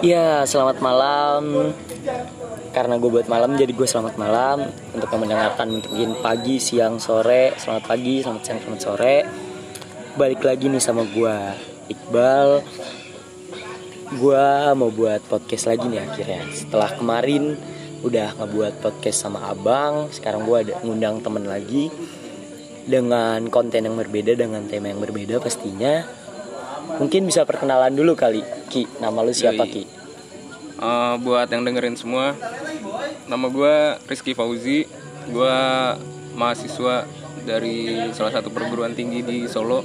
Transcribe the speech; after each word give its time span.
Ya, 0.00 0.48
selamat 0.48 0.80
malam. 0.80 1.76
Karena 2.72 2.96
gue 2.96 3.10
buat 3.12 3.28
malam, 3.28 3.52
jadi 3.60 3.68
gue 3.68 3.84
selamat 3.84 4.16
malam 4.16 4.72
untuk 4.96 5.12
yang 5.12 5.20
mendengarkan 5.28 5.76
mungkin 5.76 6.16
pagi, 6.24 6.56
siang, 6.56 6.96
sore. 6.96 7.52
Selamat 7.60 7.84
pagi, 7.84 8.24
selamat 8.24 8.42
siang, 8.42 8.58
selamat 8.64 8.80
sore. 8.80 9.16
Balik 10.16 10.40
lagi 10.40 10.72
nih 10.72 10.80
sama 10.80 11.04
gue, 11.04 11.36
Iqbal. 11.92 12.64
Gue 14.16 14.48
mau 14.72 14.88
buat 14.88 15.20
podcast 15.28 15.68
lagi 15.68 15.84
nih 15.84 16.00
akhirnya. 16.00 16.48
Setelah 16.48 16.96
kemarin 16.96 17.60
udah 18.00 18.40
ngebuat 18.40 18.80
podcast 18.80 19.28
sama 19.28 19.52
abang, 19.52 20.08
sekarang 20.16 20.48
gue 20.48 20.56
ada 20.64 20.72
ngundang 20.80 21.20
temen 21.20 21.44
lagi 21.44 21.92
dengan 22.88 23.52
konten 23.52 23.84
yang 23.84 24.00
berbeda, 24.00 24.32
dengan 24.32 24.64
tema 24.64 24.88
yang 24.88 25.04
berbeda 25.04 25.44
pastinya. 25.44 26.08
Mungkin 26.96 27.28
bisa 27.28 27.44
perkenalan 27.44 27.92
dulu 27.92 28.16
kali, 28.16 28.40
Ki. 28.70 28.86
Nama 29.02 29.18
lu 29.26 29.34
siapa, 29.34 29.66
Yoi. 29.66 29.72
Ki? 29.74 29.82
Eh, 30.80 31.14
buat 31.20 31.50
yang 31.50 31.66
dengerin 31.66 31.98
semua, 31.98 32.38
nama 33.26 33.46
gue 33.50 33.74
Rizky 34.06 34.32
Fauzi. 34.32 34.86
Gue 35.28 35.58
mahasiswa 36.38 37.04
dari 37.44 38.08
salah 38.14 38.32
satu 38.32 38.48
perguruan 38.48 38.94
tinggi 38.94 39.20
di 39.20 39.38
Solo, 39.50 39.82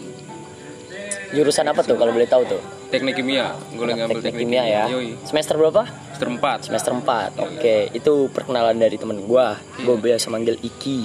Jurusan 1.36 1.68
apa 1.68 1.84
tuh 1.84 2.00
kalau 2.00 2.16
boleh 2.16 2.30
tahu 2.30 2.48
tuh? 2.48 2.62
Teknik 2.94 3.20
Kimia. 3.20 3.58
Gue 3.76 3.86
lagi 3.90 4.00
ngambil 4.00 4.24
Teknik 4.24 4.46
kimia 4.46 4.64
ya. 4.64 4.84
Yoi. 4.88 5.20
Semester 5.28 5.60
berapa? 5.60 5.84
Semester 6.16 6.30
4. 6.32 6.68
Semester 6.70 6.92
4. 6.96 7.44
Oke, 7.44 7.76
itu 7.92 8.14
perkenalan 8.32 8.78
dari 8.80 8.96
temen 8.96 9.26
gua. 9.28 9.60
Gue 9.84 10.00
biasa 10.00 10.32
manggil 10.32 10.56
Iki. 10.62 11.02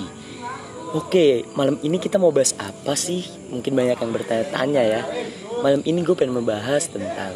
Oke, 0.94 1.46
malam 1.58 1.82
ini 1.82 1.98
kita 1.98 2.18
mau 2.22 2.30
bahas 2.30 2.54
apa 2.62 2.94
sih? 2.94 3.26
Mungkin 3.50 3.74
banyak 3.74 3.98
yang 3.98 4.12
bertanya-tanya 4.14 4.82
ya. 4.86 5.02
Malam 5.66 5.82
ini 5.82 6.02
gue 6.06 6.14
pengen 6.14 6.38
membahas 6.38 6.86
tentang 6.90 7.34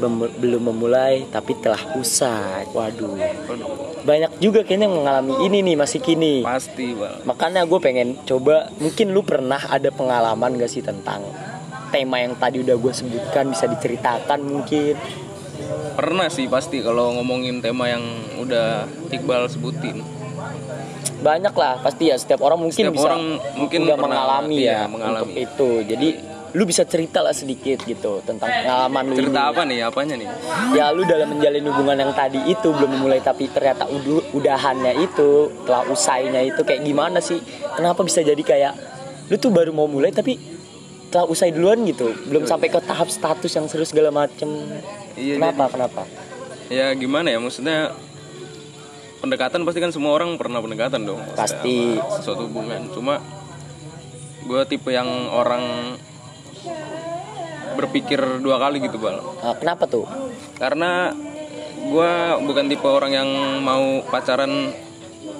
bem- 0.00 0.32
belum 0.34 0.62
memulai 0.66 1.28
tapi 1.28 1.52
telah 1.54 1.78
usai. 1.94 2.64
Waduh, 2.66 3.14
banyak 4.00 4.32
juga 4.38 4.64
kayaknya 4.64 4.88
yang 4.88 4.96
mengalami 4.98 5.34
ini 5.44 5.58
nih 5.62 5.76
masih 5.76 6.00
kini. 6.00 6.40
Pasti, 6.40 6.92
Bal. 6.92 7.20
Makanya 7.22 7.62
gue 7.62 7.78
pengen 7.78 8.16
coba, 8.22 8.72
mungkin 8.74 9.12
lu 9.12 9.20
pernah 9.20 9.60
ada 9.60 9.88
pengalaman 9.90 10.56
gak 10.56 10.68
sih 10.68 10.80
tentang 10.80 11.20
tema 11.90 12.16
yang 12.18 12.32
tadi 12.34 12.60
udah 12.60 12.74
gue 12.74 12.92
sebutkan 12.92 13.50
bisa 13.50 13.66
diceritakan 13.66 14.40
mungkin 14.40 14.94
Pernah 15.92 16.30
sih 16.30 16.46
pasti 16.46 16.80
kalau 16.80 17.12
ngomongin 17.12 17.60
tema 17.60 17.84
yang 17.86 18.00
udah 18.38 18.86
Iqbal 19.10 19.44
sebutin. 19.46 20.00
banyak 21.20 21.52
lah 21.52 21.76
pasti 21.78 22.08
ya 22.08 22.16
setiap 22.16 22.40
orang 22.40 22.56
mungkin 22.58 22.80
Setiap 22.80 22.96
bisa 22.96 23.06
orang 23.06 23.36
mungkin 23.52 23.78
udah 23.84 23.98
mengalami 23.98 24.56
iya, 24.56 24.72
ya 24.78 24.88
mengalami. 24.88 25.20
untuk 25.20 25.30
itu 25.36 25.70
jadi 25.84 26.08
lu 26.50 26.64
bisa 26.64 26.82
cerita 26.82 27.20
lah 27.20 27.30
sedikit 27.30 27.78
gitu 27.80 28.18
tentang 28.20 28.46
pengalaman 28.46 29.02
lu 29.06 29.14
Cerita 29.16 29.40
ini. 29.40 29.50
apa 29.50 29.62
nih? 29.62 29.78
Apanya 29.82 30.14
nih? 30.16 30.28
ya 30.72 30.90
lu 30.90 31.02
dalam 31.04 31.30
menjalin 31.30 31.62
hubungan 31.64 31.96
yang 32.00 32.12
tadi 32.12 32.42
itu 32.44 32.68
belum 32.68 32.90
memulai 32.92 33.18
tapi 33.20 33.46
ternyata 33.46 33.86
udu- 33.86 34.26
udahannya 34.32 34.98
itu 35.00 35.28
telah 35.62 35.86
usainya 35.86 36.42
itu 36.42 36.58
kayak 36.60 36.82
gimana 36.82 37.18
sih 37.18 37.38
kenapa 37.72 38.02
bisa 38.02 38.18
jadi 38.20 38.38
kayak 38.40 38.72
lu 39.26 39.36
tuh 39.36 39.48
baru 39.48 39.70
mau 39.70 39.86
mulai 39.86 40.10
tapi 40.10 40.42
telah 41.06 41.22
usai 41.24 41.50
duluan 41.50 41.82
gitu 41.84 42.10
belum 42.26 42.44
sampai 42.44 42.66
ke 42.66 42.78
tahap 42.80 43.06
status 43.06 43.50
yang 43.50 43.66
serius 43.66 43.90
segala 43.90 44.10
macem 44.10 44.46
Iya, 45.14 45.38
kenapa 45.38 45.66
kenapa 45.68 46.02
Ya 46.66 46.90
gimana 46.92 47.26
ya 47.28 47.38
maksudnya 47.38 47.94
pendekatan 49.18 49.62
pasti 49.62 49.78
kan 49.78 49.90
semua 49.90 50.12
orang 50.12 50.34
pernah 50.34 50.58
pendekatan 50.58 51.02
dong 51.04 51.22
Pasti. 51.32 51.98
sesuatu 52.12 52.46
hubungan 52.46 52.90
cuma 52.90 53.18
gue 54.40 54.62
tipe 54.66 54.88
yang 54.88 55.06
orang 55.28 55.94
berpikir 57.76 58.20
dua 58.42 58.60
kali 58.60 58.82
gitu 58.82 58.98
bal. 59.00 59.20
Nah, 59.40 59.54
kenapa 59.56 59.86
tuh? 59.86 60.04
Karena 60.58 61.14
gue 61.80 62.12
bukan 62.44 62.64
tipe 62.68 62.84
orang 62.84 63.12
yang 63.14 63.28
mau 63.64 64.04
pacaran 64.10 64.74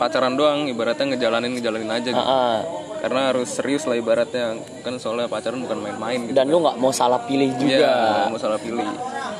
pacaran 0.00 0.34
doang. 0.38 0.70
Ibaratnya 0.70 1.16
ngejalanin 1.16 1.53
ngejalanin 1.58 1.91
aja 1.91 2.08
gitu. 2.14 2.20
Ah, 2.22 2.32
ah. 2.32 2.58
karena 3.00 3.32
harus 3.32 3.48
serius 3.53 3.84
lah 3.84 3.97
ibaratnya. 3.98 4.56
Kan 4.81 4.97
soalnya 4.97 5.28
pacaran 5.28 5.60
bukan 5.60 5.78
main-main 5.82 6.31
gitu. 6.31 6.36
Dan 6.36 6.48
lu 6.48 6.62
nggak 6.64 6.76
mau 6.81 6.94
salah 6.94 7.20
pilih 7.26 7.50
juga. 7.58 7.76
Iya, 7.76 7.97
mau 8.32 8.41
salah 8.41 8.60
pilih. 8.60 8.88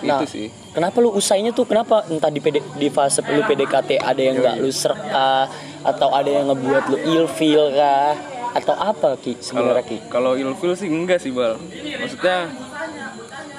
Nah, 0.01 0.21
itu 0.21 0.27
sih. 0.29 0.47
Kenapa 0.73 0.97
lu 1.01 1.13
usainya 1.13 1.53
tuh? 1.53 1.69
Kenapa 1.69 2.09
entah 2.09 2.33
di 2.33 2.41
PD, 2.41 2.65
di 2.77 2.89
fase 2.89 3.21
lu 3.21 3.45
PDKT 3.45 4.01
ada 4.01 4.21
yang 4.21 4.37
nggak 4.41 4.57
lu 4.61 4.73
serk 4.73 5.01
kah? 5.09 5.49
atau 5.81 6.13
ada 6.13 6.29
yang 6.29 6.53
ngebuat 6.53 6.85
lu 6.93 6.99
ilfeel 7.01 7.73
kah 7.73 8.13
atau 8.51 8.75
apa 8.75 9.15
ki 9.17 9.39
sebenarnya 9.39 9.85
ki? 9.85 9.99
kalau 10.11 10.35
ilfil 10.35 10.75
sih 10.75 10.91
enggak 10.91 11.23
sih 11.23 11.31
bal. 11.31 11.55
Maksudnya 11.73 12.51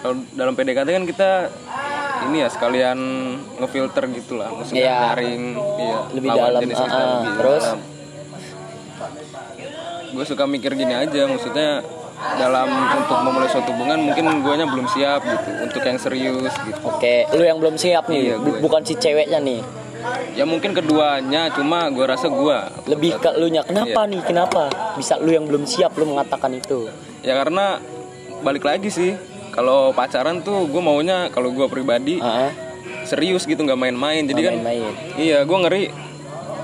kalau 0.01 0.15
dalam 0.33 0.53
PDKT 0.53 0.87
kan 0.91 1.05
kita 1.05 1.29
ini 2.21 2.37
ya 2.43 2.49
sekalian 2.49 2.99
ngefilter 3.57 4.03
gitulah. 4.11 4.49
Maksudnya 4.51 4.83
Iya. 4.83 4.97
nyaring 5.09 5.43
iya, 5.57 5.97
Lebih 6.13 6.29
lawan 6.29 6.41
dalam, 6.43 6.61
jenis 6.61 6.77
kita 6.77 6.93
ah. 6.93 7.09
lebih 7.17 7.31
Terus? 7.33 7.65
Gue 10.11 10.25
suka 10.27 10.43
mikir 10.43 10.75
gini 10.75 10.91
aja, 10.91 11.21
maksudnya 11.23 11.79
dalam 12.37 12.69
untuk 12.93 13.17
memulai 13.23 13.49
suatu 13.49 13.73
hubungan 13.73 13.97
mungkin 14.03 14.25
guanya 14.43 14.69
belum 14.69 14.85
siap 14.85 15.23
gitu 15.23 15.49
untuk 15.65 15.81
yang 15.81 15.97
serius 15.97 16.53
gitu. 16.61 16.79
Oke, 16.85 17.25
lu 17.33 17.41
yang 17.41 17.57
belum 17.57 17.79
siap 17.79 18.05
nih, 18.05 18.21
Iya, 18.29 18.35
gue. 18.37 18.59
bukan 18.61 18.81
si 18.83 18.93
ceweknya 18.93 19.39
nih. 19.41 19.63
Ya 20.31 20.43
mungkin 20.43 20.71
keduanya, 20.71 21.49
cuma 21.49 21.85
gue 21.87 22.03
rasa 22.03 22.27
gua 22.27 22.71
Lebih 22.83 23.17
ke 23.17 23.29
lu 23.35 23.47
nya. 23.47 23.61
Kenapa 23.61 24.01
Iya. 24.01 24.09
nih? 24.09 24.21
Kenapa? 24.23 24.61
Bisa 24.93 25.15
lu 25.15 25.29
yang 25.29 25.45
belum 25.45 25.63
siap 25.63 25.93
lu 25.93 26.07
mengatakan 26.07 26.51
itu. 26.53 26.87
ya 27.19 27.33
karena 27.35 27.77
balik 28.39 28.63
lagi 28.63 28.87
sih. 28.87 29.13
Kalau 29.49 29.91
pacaran 29.91 30.39
tuh 30.39 30.63
gue 30.65 30.79
maunya 30.79 31.27
kalau 31.27 31.49
gue 31.49 31.67
pribadi 31.67 32.17
Heeh. 32.17 32.49
serius 33.03 33.43
gitu 33.43 33.59
nggak 33.59 33.75
main-main 33.77 34.23
jadi 34.23 34.41
kan 34.43 34.53
main-main. 34.57 34.93
iya 35.15 35.41
gue 35.41 35.57
ngeri 35.59 35.83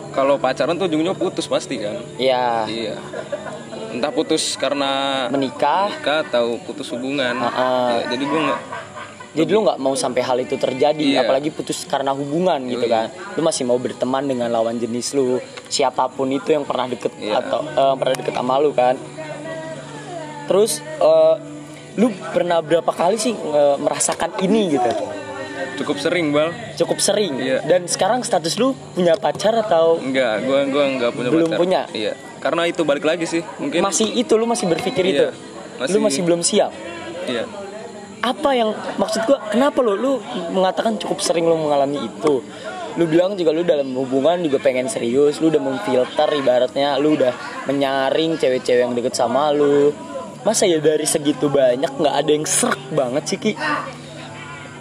kalau 0.09 0.37
pacaran 0.37 0.73
tuh 0.73 0.87
ujungnya 0.87 1.11
putus 1.11 1.45
pasti 1.45 1.77
kan 1.77 1.99
Iya, 2.15 2.63
iya 2.65 2.95
entah 3.89 4.07
putus 4.09 4.55
karena 4.55 5.25
menikah. 5.27 5.91
nikah 5.91 6.23
atau 6.23 6.55
putus 6.61 6.87
hubungan 6.89 7.35
Ah-ah. 7.37 7.99
Ya, 7.99 8.15
jadi 8.15 8.23
gue 8.23 8.39
nggak 8.41 8.61
Jadi 9.29 9.49
lu 9.49 9.61
nggak 9.61 9.77
mau 9.77 9.93
sampai 9.93 10.21
hal 10.21 10.37
itu 10.37 10.55
terjadi, 10.55 10.97
Iya. 10.97 11.21
apalagi 11.21 11.49
putus 11.49 11.83
karena 11.83 12.11
hubungan 12.11 12.57
gitu 12.65 12.85
kan. 12.85 13.07
Lu 13.33 13.41
masih 13.41 13.63
mau 13.63 13.75
berteman 13.75 14.23
dengan 14.23 14.47
lawan 14.47 14.75
jenis 14.75 15.11
lu, 15.11 15.37
siapa 15.67 16.07
pun 16.07 16.27
itu 16.29 16.49
yang 16.49 16.63
pernah 16.63 16.87
deket 16.87 17.11
Iya. 17.15 17.39
atau 17.39 17.61
eh, 17.61 17.95
pernah 17.95 18.15
deket 18.15 18.33
sama 18.33 18.55
lu 18.55 18.71
kan. 18.71 18.95
Terus 20.47 20.71
eh, 20.79 21.35
lu 21.95 22.07
pernah 22.27 22.59
berapa 22.59 22.89
kali 22.89 23.17
sih 23.17 23.33
eh, 23.33 23.75
merasakan 23.77 24.39
ini 24.39 24.71
gitu? 24.71 24.91
cukup 25.77 25.97
sering 25.99 26.33
bal 26.33 26.49
Cukup 26.73 26.97
sering. 26.97 27.37
Iya. 27.37 27.61
Dan 27.61 27.85
sekarang 27.85 28.21
status 28.21 28.57
lu 28.57 28.73
punya 28.91 29.13
pacar 29.13 29.53
atau 29.55 30.01
enggak 30.01 30.41
gue 30.41 30.59
gua 30.67 30.83
nggak 30.89 31.11
punya 31.11 31.29
Belum 31.29 31.45
pacar. 31.47 31.59
punya? 31.59 31.81
iya 31.91 32.13
karena 32.37 32.65
itu 32.65 32.81
balik 32.81 33.01
lagi 33.03 33.25
sih 33.25 33.41
mungkin 33.57 33.81
masih 33.81 34.09
itu 34.11 34.33
lu 34.33 34.45
masih 34.45 34.65
berpikir 34.65 35.03
Iya. 35.03 35.13
itu? 35.13 35.25
Lu 35.29 35.81
Masih- 35.83 36.01
masih 36.01 36.21
belum 36.23 36.41
siap. 36.41 36.73
iya 37.27 37.45
apa 38.21 38.49
yang 38.57 38.73
maksud 38.97 39.29
gua 39.29 39.37
kenapa 39.53 39.79
lo? 39.85 39.93
Lu 39.93 40.13
mengatakan 40.53 40.97
cukup 40.97 41.21
sering 41.21 41.45
lu 41.45 41.57
mengalami 41.57 42.01
itu. 42.01 42.41
Lu 42.97 43.05
bilang 43.05 43.37
juga 43.37 43.53
lu 43.53 43.61
dalam 43.61 43.93
hubungan 43.93 44.41
juga 44.41 44.57
pengen 44.57 44.89
serius 44.89 45.37
lu 45.37 45.53
udah 45.53 45.61
memfilter 45.61 46.29
ibaratnya 46.33 46.97
lu 46.97 47.13
udah 47.13 47.29
menyaring 47.69 48.41
cewek-cewek 48.41 48.81
yang 48.89 48.93
deket 48.97 49.13
sama 49.13 49.53
lu. 49.53 49.93
Masa 50.41 50.65
ya 50.65 50.81
dari 50.81 51.05
segitu 51.05 51.51
banyak 51.51 51.91
nggak 51.93 52.15
ada 52.15 52.31
yang 52.31 52.45
serak 52.47 52.81
banget 52.89 53.23
sih 53.29 53.37
ki? 53.37 53.53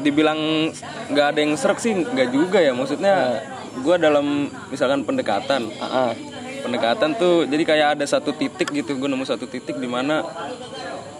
Dibilang 0.00 0.72
nggak 1.12 1.26
ada 1.34 1.38
yang 1.44 1.52
serak 1.60 1.76
sih 1.82 1.92
nggak 1.92 2.28
juga 2.32 2.64
ya. 2.64 2.72
Maksudnya 2.72 3.44
gue 3.76 3.96
dalam 4.00 4.48
misalkan 4.72 5.04
pendekatan. 5.04 5.68
Ah, 5.76 6.08
ah. 6.08 6.12
pendekatan 6.56 7.14
tuh 7.14 7.46
jadi 7.46 7.62
kayak 7.62 7.88
ada 7.94 8.04
satu 8.10 8.34
titik 8.34 8.74
gitu 8.74 8.98
gue 8.98 9.06
nemu 9.06 9.22
satu 9.22 9.46
titik 9.46 9.78
di 9.78 9.86
mana 9.86 10.26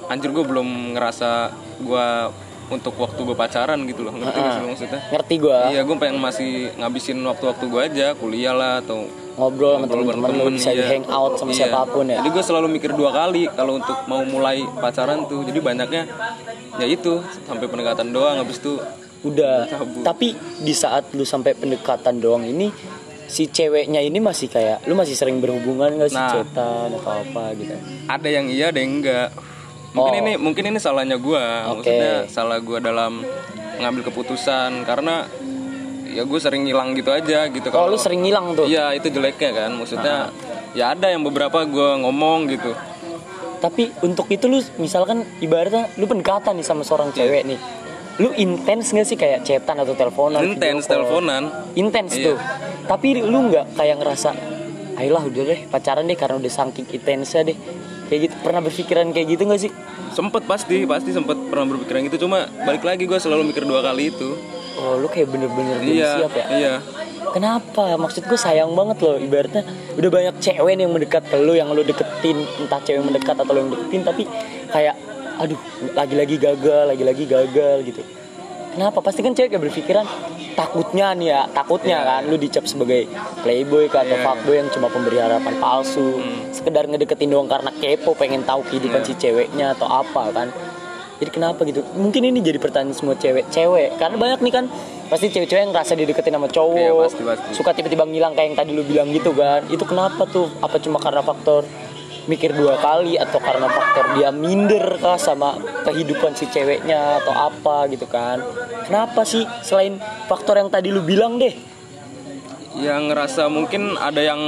anjir 0.07 0.31
gue 0.31 0.45
belum 0.45 0.95
ngerasa 0.95 1.51
gue 1.81 2.07
untuk 2.67 2.99
waktu 2.99 3.21
gue 3.23 3.37
pacaran 3.37 3.79
gitu 3.87 4.03
loh 4.03 4.11
ngerti 4.11 4.39
nggak 4.39 4.51
sih 4.51 4.61
lo 4.61 4.69
maksudnya 4.69 5.01
ngerti 5.13 5.35
gua 5.39 5.59
iya 5.71 5.83
gue 5.83 5.97
pengen 5.97 6.19
masih 6.19 6.51
ngabisin 6.75 7.19
waktu-waktu 7.23 7.65
gue 7.65 7.81
aja 7.81 8.07
kuliah 8.15 8.51
lah 8.51 8.83
atau 8.83 9.07
ngobrol 9.37 9.79
sama 9.79 9.87
ngobrol 9.87 10.03
temen-temen 10.03 10.31
lu 10.33 10.39
bareng 10.43 10.57
bisa 10.57 10.71
iya. 10.73 10.87
hang 10.91 11.07
out 11.07 11.39
sama 11.39 11.51
Iya. 11.53 11.59
siapa 11.63 11.87
pun 11.87 12.05
ya 12.07 12.19
jadi 12.19 12.29
gue 12.29 12.43
selalu 12.43 12.67
mikir 12.69 12.91
dua 12.91 13.11
kali 13.13 13.47
kalau 13.49 13.79
untuk 13.79 13.99
mau 14.07 14.23
mulai 14.25 14.67
pacaran 14.75 15.27
tuh 15.27 15.47
jadi 15.47 15.59
banyaknya 15.61 16.03
ya 16.77 16.87
itu 16.87 17.23
sampai 17.45 17.67
pendekatan 17.67 18.11
doang 18.11 18.37
habis 18.37 18.59
itu 18.59 18.83
udah 19.23 19.67
Cabut. 19.67 20.03
tapi 20.03 20.29
di 20.59 20.75
saat 20.75 21.11
lu 21.13 21.23
sampai 21.23 21.55
pendekatan 21.55 22.19
doang 22.19 22.43
ini 22.43 22.71
si 23.27 23.47
ceweknya 23.47 23.99
ini 24.01 24.19
masih 24.19 24.47
kayak 24.47 24.87
lu 24.87 24.95
masih 24.95 25.15
sering 25.15 25.39
berhubungan 25.39 25.95
gak 25.97 26.11
sih 26.11 26.19
Nah. 26.19 26.31
chatan 26.33 26.89
atau 26.95 27.13
apa 27.13 27.55
gitu 27.55 27.75
ada 28.07 28.29
yang 28.29 28.47
iya 28.47 28.71
ada 28.71 28.79
yang 28.79 28.99
enggak 28.99 29.31
mungkin 29.97 30.13
Oh. 30.13 30.21
ini 30.21 30.33
mungkin 30.37 30.65
ini 30.67 30.79
salahnya 30.79 31.17
gua. 31.17 31.73
Oke. 31.73 31.89
maksudnya 31.89 32.13
salah 32.29 32.61
gua 32.61 32.79
dalam 32.79 33.25
mengambil 33.77 34.05
keputusan 34.05 34.85
karena 34.85 35.25
ya 36.07 36.25
gue 36.25 36.41
sering 36.41 36.65
ngilang 36.65 36.97
gitu 36.97 37.13
aja 37.13 37.45
gitu 37.47 37.69
kalau 37.69 37.89
lu 37.89 37.97
sering 37.97 38.21
ngilang 38.21 38.53
tuh? 38.53 38.65
Iya 38.65 38.93
itu 38.93 39.09
jeleknya 39.11 39.51
kan. 39.53 39.71
Maksudnya 39.75 40.33
ya 40.73 40.93
ada 40.93 41.09
yang 41.09 41.21
beberapa 41.21 41.65
gua 41.65 41.97
ngomong 41.99 42.49
gitu. 42.49 42.73
Tapi 43.57 43.89
untuk 44.01 44.29
itu 44.29 44.47
lu 44.47 44.61
misalkan 44.77 45.25
ibaratnya 45.39 45.89
lu 45.97 46.05
pendekatan 46.05 46.55
nih 46.55 46.65
sama 46.65 46.85
seorang 46.85 47.09
Iya. 47.11 47.17
cewek 47.19 47.43
nih. 47.47 47.61
Lu 48.17 48.33
intens 48.33 48.93
gak 48.93 49.05
sih 49.05 49.13
kayak 49.15 49.45
chatan 49.45 49.77
atau 49.77 49.93
teleponan 49.93 50.41
intens 50.41 50.85
teleponan. 50.85 51.53
Intens 51.75 52.17
Iya. 52.17 52.33
tuh. 52.33 52.37
Tapi 52.87 53.19
lu 53.19 53.39
nggak 53.47 53.77
kayak 53.77 53.97
ngerasa 53.99 54.31
ayolah 54.97 55.21
udah 55.21 55.43
deh 55.45 55.61
pacaran 55.69 56.05
deh 56.05 56.17
karena 56.17 56.41
udah 56.41 56.49
saking 56.51 56.89
intensnya 56.89 57.45
deh 57.45 57.57
kayak 58.09 58.21
gitu 58.31 58.35
pernah 58.43 58.61
berpikiran 58.63 59.07
kayak 59.13 59.27
gitu 59.37 59.43
gak 59.47 59.61
sih? 59.61 59.71
Sempet 60.15 60.43
pasti 60.49 60.87
pasti 60.89 61.11
sempet 61.13 61.37
pernah 61.51 61.67
berpikiran 61.77 62.07
gitu. 62.09 62.27
Cuma 62.27 62.49
balik 62.65 62.83
lagi 62.87 63.05
gue 63.05 63.19
selalu 63.19 63.53
mikir 63.53 63.67
dua 63.67 63.85
kali 63.85 64.15
itu. 64.15 64.35
Oh 64.77 65.01
lu 65.01 65.09
kayak 65.09 65.33
bener-bener 65.33 65.81
belum 65.81 65.89
iya 65.89 66.21
siap 66.21 66.33
ya? 66.37 66.47
iya. 66.53 66.75
Kenapa? 67.33 67.97
Maksud 67.97 68.29
gue 68.29 68.39
sayang 68.39 68.73
banget 68.73 69.03
loh. 69.03 69.17
Ibaratnya 69.17 69.63
udah 69.97 70.11
banyak 70.13 70.35
cewek 70.41 70.73
nih 70.77 70.85
yang 70.85 70.93
mendekat 70.95 71.23
ke 71.27 71.37
lu 71.37 71.53
Yang 71.57 71.69
lu 71.75 71.83
deketin. 71.85 72.39
Entah 72.61 72.81
cewek 72.85 73.03
mendekat 73.03 73.37
atau 73.41 73.53
lu 73.53 73.61
yang 73.67 73.71
deketin 73.73 74.03
Tapi 74.05 74.23
kayak 74.71 74.95
Aduh 75.37 75.61
lagi-lagi 75.93 76.41
gagal 76.41 76.89
Lagi-lagi 76.89 77.25
gagal 77.29 77.77
gitu 77.85 78.01
Kenapa? 78.77 79.01
Pasti 79.01 79.21
kan 79.21 79.33
cewek 79.33 79.49
kayak 79.49 79.63
berpikiran 79.63 80.05
Takutnya 80.53 81.13
nih 81.13 81.29
ya 81.29 81.41
Takutnya 81.49 81.99
kan 81.99 82.23
Lu 82.25 82.37
dicap 82.37 82.65
sebagai 82.65 83.09
playboy 83.41 83.89
kan 83.89 84.05
Atau 84.05 84.15
Iya, 84.15 84.23
fuckboy 84.23 84.55
yang 84.55 84.69
cuma 84.69 84.87
pemberi 84.87 85.17
harapan 85.17 85.57
palsu 85.57 86.05
Hmm. 86.17 86.49
Sekedar 86.51 86.85
ngedeketin 86.85 87.29
doang 87.29 87.45
karena 87.47 87.73
kepo 87.73 88.13
Pengen 88.13 88.43
tahu 88.43 88.61
kehidupan 88.63 89.01
Iya. 89.01 89.07
si 89.07 89.13
ceweknya 89.17 89.67
Atau 89.73 89.87
apa 89.87 90.29
kan 90.31 90.49
jadi 91.17 91.33
kenapa 91.33 91.65
gitu? 91.65 91.81
Mungkin 91.97 92.29
ini 92.29 92.45
jadi 92.45 92.61
pertanyaan 92.61 92.93
semua 92.93 93.17
cewek-cewek 93.17 93.97
Karena 93.97 94.21
banyak 94.21 94.37
nih 94.39 94.53
kan 94.53 94.65
Pasti 95.09 95.33
cewek-cewek 95.33 95.63
yang 95.63 95.73
ngerasa 95.73 95.97
dideketin 95.97 96.29
sama 96.31 96.45
cowok 96.47 96.77
Iya, 96.77 96.93
pasti, 96.93 97.23
pasti. 97.25 97.47
suka 97.57 97.73
tiba-tiba 97.73 98.05
ngilang 98.05 98.37
kayak 98.37 98.47
yang 98.47 98.57
tadi 98.59 98.71
lu 98.71 98.85
bilang 98.85 99.09
gitu 99.09 99.33
kan 99.33 99.65
itu 99.65 99.81
kenapa 99.83 100.27
tuh 100.27 100.53
apa 100.61 100.77
cuma 100.77 101.01
karena 101.01 101.23
faktor 101.23 101.65
mikir 102.27 102.51
dua 102.53 102.77
kali 102.77 103.15
atau 103.15 103.39
karena 103.39 103.67
faktor 103.67 104.15
dia 104.15 104.29
minder 104.31 104.99
kah 104.99 105.17
sama 105.17 105.55
kehidupan 105.83 106.35
si 106.35 106.47
ceweknya 106.47 107.19
atau 107.19 107.33
apa 107.33 107.87
gitu 107.87 108.05
kan 108.05 108.43
kenapa 108.83 109.23
sih 109.23 109.43
selain 109.61 109.97
faktor 110.25 110.57
yang 110.57 110.67
tadi 110.67 110.91
lu 110.91 111.01
bilang 111.01 111.37
deh 111.37 111.55
yang 112.77 113.07
ngerasa 113.07 113.47
mungkin 113.49 113.95
ada 113.97 114.21
yang 114.21 114.41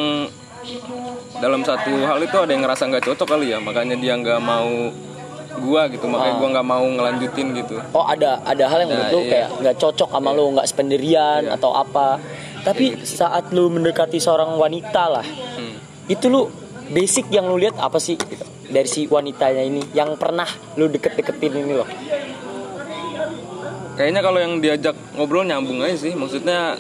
dalam 1.38 1.62
satu 1.62 1.92
hal 2.02 2.18
itu 2.18 2.36
ada 2.36 2.50
yang 2.50 2.60
ngerasa 2.60 2.82
nggak 2.86 3.04
cocok 3.04 3.28
kali 3.28 3.50
ya 3.50 3.58
makanya 3.58 3.94
dia 3.94 4.14
nggak 4.14 4.36
mau 4.38 4.68
gua 5.58 5.86
gitu 5.86 6.06
makanya 6.06 6.34
Ah. 6.34 6.38
gua 6.38 6.48
nggak 6.52 6.68
mau 6.68 6.84
ngelanjutin 6.84 7.46
gitu 7.56 7.74
oh 7.90 8.04
ada 8.04 8.42
ada 8.42 8.64
hal 8.66 8.78
yang 8.80 8.90
menurut 8.90 9.06
Nah, 9.06 9.14
lu 9.14 9.20
iya. 9.22 9.30
kayak 9.32 9.48
nggak 9.58 9.76
cocok 9.76 10.08
sama 10.08 10.30
lu 10.30 10.44
nggak 10.52 10.66
sependirian 10.66 11.40
Iya. 11.42 11.54
atau 11.56 11.70
apa 11.72 12.18
tapi 12.60 13.00
saat 13.00 13.48
lu 13.50 13.70
mendekati 13.70 14.18
seorang 14.18 14.54
wanita 14.54 15.02
lah 15.08 15.26
Hmm. 15.56 15.74
itu 16.06 16.26
lu 16.28 16.46
basic 16.88 17.28
yang 17.28 17.44
lu 17.44 17.56
lihat 17.56 17.76
apa 17.76 17.96
sih 17.96 18.14
gitu, 18.14 18.42
dari 18.66 18.84
si 18.84 19.04
wanitanya 19.04 19.60
ini 19.60 19.84
yang 19.92 20.14
pernah 20.14 20.48
lu 20.74 20.86
deket-deketin 20.86 21.52
ini 21.58 21.74
loh 21.74 21.88
kayaknya 23.94 24.20
kalau 24.20 24.38
yang 24.38 24.58
diajak 24.58 24.94
ngobrol 25.12 25.42
nyambung 25.42 25.82
aja 25.82 25.96
sih 25.98 26.12
maksudnya 26.12 26.78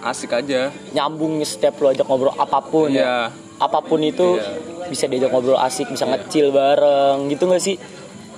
asik 0.00 0.30
aja 0.32 0.70
nyambung 0.92 1.40
setiap 1.42 1.80
lu 1.80 1.88
ajak 1.88 2.04
ngobrol 2.04 2.34
apa 2.34 2.58
pun 2.60 2.92
ya 2.92 2.98
Iya. 2.98 3.14
apa 3.58 3.78
pun 3.80 3.98
itu 4.00 4.36
Iya. 4.36 4.86
bisa 4.86 5.04
diajak 5.06 5.30
ngobrol 5.30 5.58
asik 5.58 5.88
bisa 5.88 6.04
ngecil 6.04 6.52
bareng 6.52 7.26
gitu 7.28 7.48
gak 7.48 7.58
sih 7.58 7.76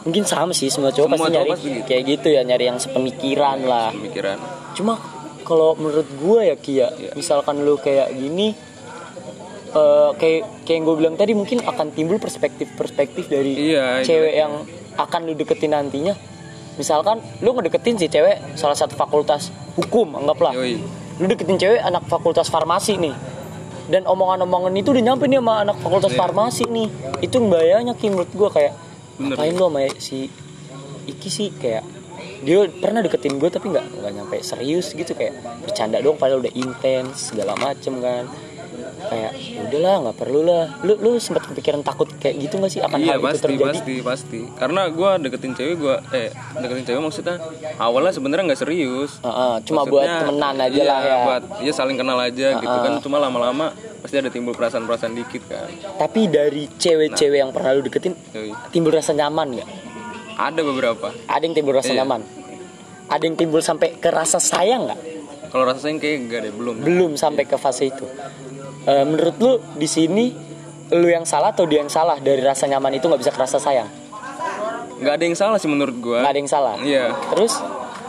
mungkin 0.00 0.25
sama 0.25 0.56
sih 0.56 0.73
semua 0.73 0.88
cowok 0.88 1.09
Semua 1.11 1.19
pasti 1.21 1.35
nyari 1.35 1.50
pasti 1.53 1.69
gitu. 1.69 1.85
kayak 1.85 2.03
gitu 2.09 2.29
ya 2.31 2.41
nyari 2.41 2.65
yang 2.67 2.79
sepemikiran 2.79 3.59
lah 3.62 3.93
pemikiran 3.93 4.38
cuma 4.73 4.94
kalau 5.43 5.75
menurut 5.75 6.06
gue 6.09 6.41
ya 6.47 6.56
Kia 6.56 6.88
Iya. 6.94 7.12
misalkan 7.12 7.61
lu 7.61 7.75
kayak 7.76 8.15
gini 8.15 8.55
eh, 9.70 10.11
kayak 10.14 10.40
kayak 10.62 10.76
yang 10.76 10.84
gue 10.84 10.96
bilang 10.96 11.14
tadi 11.14 11.32
mungkin 11.32 11.58
akan 11.61 11.90
timbul 11.90 12.19
perspektif-perspektif 12.19 13.26
dari 13.26 13.72
Iya, 13.72 14.02
cewek 14.02 14.32
iya. 14.32 14.40
yang 14.44 14.52
akan 14.94 15.20
lu 15.22 15.32
deketin 15.32 15.70
nantinya 15.70 16.14
misalkan 16.72 17.20
lu 17.38 17.52
ngedeketin 17.52 17.96
si 17.96 18.06
cewek 18.06 18.40
salah 18.55 18.75
satu 18.75 18.94
fakultas 18.94 19.49
hukum 19.75 20.14
anggaplah 20.14 20.55
Yoi. 20.55 20.81
lu 21.17 21.26
deketin 21.26 21.56
cewek 21.56 21.78
anak 21.78 22.06
fakultas 22.06 22.46
farmasi 22.46 22.96
nih 22.96 23.12
dan 23.87 24.06
omongan-omongan 24.06 24.72
itu 24.75 24.90
udah 24.90 25.05
nyampe 25.05 25.26
nih 25.26 25.38
sama 25.38 25.55
anak 25.61 25.76
fakultas 25.78 26.08
Iya. 26.08 26.19
farmasi 26.19 26.64
nih 26.66 26.88
itu 27.20 27.37
bahayanya 27.43 27.93
Ki 27.93 28.08
menurut 28.08 28.31
gue 28.31 28.49
kayak 28.49 28.73
Bener. 29.14 29.34
ngapain 29.34 29.52
lu 29.52 29.64
sama 29.66 29.81
si 29.99 30.31
Iki 31.02 31.28
sih 31.28 31.49
kayak 31.52 31.82
dia 32.40 32.64
pernah 32.73 33.00
deketin 33.00 33.37
gue 33.37 33.49
tapi 33.49 33.69
nggak 33.69 34.00
nggak 34.00 34.12
nyampe 34.14 34.37
serius 34.40 34.93
gitu 34.93 35.12
kayak 35.12 35.37
bercanda 35.61 36.00
dong 36.00 36.16
padahal 36.16 36.40
udah 36.40 36.52
intens 36.55 37.28
segala 37.28 37.52
macem 37.55 38.00
kan 38.00 38.25
kayak 39.00 39.32
"Ya 39.37 39.61
udahlah 39.64 39.94
nggak 40.05 40.17
perlu 40.17 40.41
lah. 40.43 40.64
Lu 40.82 40.93
lu 40.97 41.11
sempat 41.17 41.49
kepikiran 41.49 41.81
takut 41.81 42.08
kayak 42.19 42.37
gitu 42.38 42.61
nggak 42.61 42.70
sih? 42.70 42.81
Akan 42.81 43.00
iya 43.00 43.17
hal 43.17 43.20
itu 43.20 43.26
pasti 43.26 43.44
terjadi? 43.47 43.64
pasti 43.64 43.94
pasti. 44.02 44.41
Karena 44.52 44.82
gua 44.91 45.17
deketin 45.17 45.52
cewek 45.55 45.76
gua 45.79 45.97
eh 46.12 46.29
deketin 46.58 46.85
cewek 46.85 47.00
maksudnya 47.00 47.37
awalnya 47.76 48.12
sebenarnya 48.12 48.44
nggak 48.52 48.61
serius. 48.61 49.17
Heeh, 49.23 49.55
cuma 49.64 49.82
buat 49.87 50.05
temenan 50.05 50.55
aja 50.58 50.75
iya, 50.75 50.85
lah 50.85 51.00
ya. 51.00 51.17
buat 51.25 51.43
ya 51.64 51.73
saling 51.73 51.97
kenal 51.97 52.19
aja 52.19 52.47
gitu 52.58 52.76
kan. 52.76 52.93
Cuma 53.00 53.17
lama-lama 53.17 53.73
pasti 54.00 54.17
ada 54.17 54.29
timbul 54.29 54.52
perasaan-perasaan 54.52 55.12
dikit 55.12 55.43
kan. 55.47 55.69
Tapi 55.97 56.29
dari 56.29 56.69
cewek-cewek 56.69 57.38
yang 57.38 57.52
pernah 57.52 57.76
lu 57.76 57.85
deketin 57.85 58.12
timbul 58.69 58.93
rasa 58.93 59.12
nyaman 59.12 59.61
nggak? 59.61 59.69
Ada 60.41 60.61
beberapa. 60.64 61.12
Ada 61.29 61.43
yang 61.44 61.55
timbul 61.55 61.76
rasa 61.76 61.93
Iya. 61.93 62.02
nyaman? 62.05 62.20
Ada 63.11 63.23
yang 63.26 63.37
timbul 63.37 63.61
sampai 63.61 63.99
ke 63.99 64.08
rasa 64.08 64.41
sayang 64.41 64.88
nggak? 64.88 65.00
Kalau 65.50 65.67
rasa 65.67 65.82
sayang 65.85 65.99
kayak 65.99 66.17
enggak 66.17 66.41
deh 66.47 66.52
belum. 66.55 66.75
Belum 66.81 67.12
sampai 67.19 67.43
ke 67.44 67.58
fase 67.58 67.91
itu 67.91 68.06
Eh, 68.81 69.05
menurut 69.05 69.37
lu 69.37 69.53
di 69.77 69.85
sini 69.85 70.32
lu 70.91 71.06
yang 71.06 71.23
salah 71.23 71.53
atau 71.53 71.69
dia 71.69 71.81
yang 71.81 71.93
salah? 71.93 72.17
Dari 72.17 72.41
rasa 72.41 72.65
nyaman 72.65 72.97
itu 72.97 73.05
nggak 73.05 73.21
bisa 73.21 73.32
kerasa 73.32 73.61
sayang? 73.61 73.88
Nggak 75.00 75.15
ada 75.17 75.25
yang 75.25 75.37
salah 75.37 75.56
sih 75.56 75.69
menurut 75.69 75.97
gua. 75.97 76.25
Nggak 76.25 76.32
ada 76.32 76.41
yang 76.41 76.50
salah? 76.50 76.75
Iya. 76.81 77.12
Terus 77.31 77.61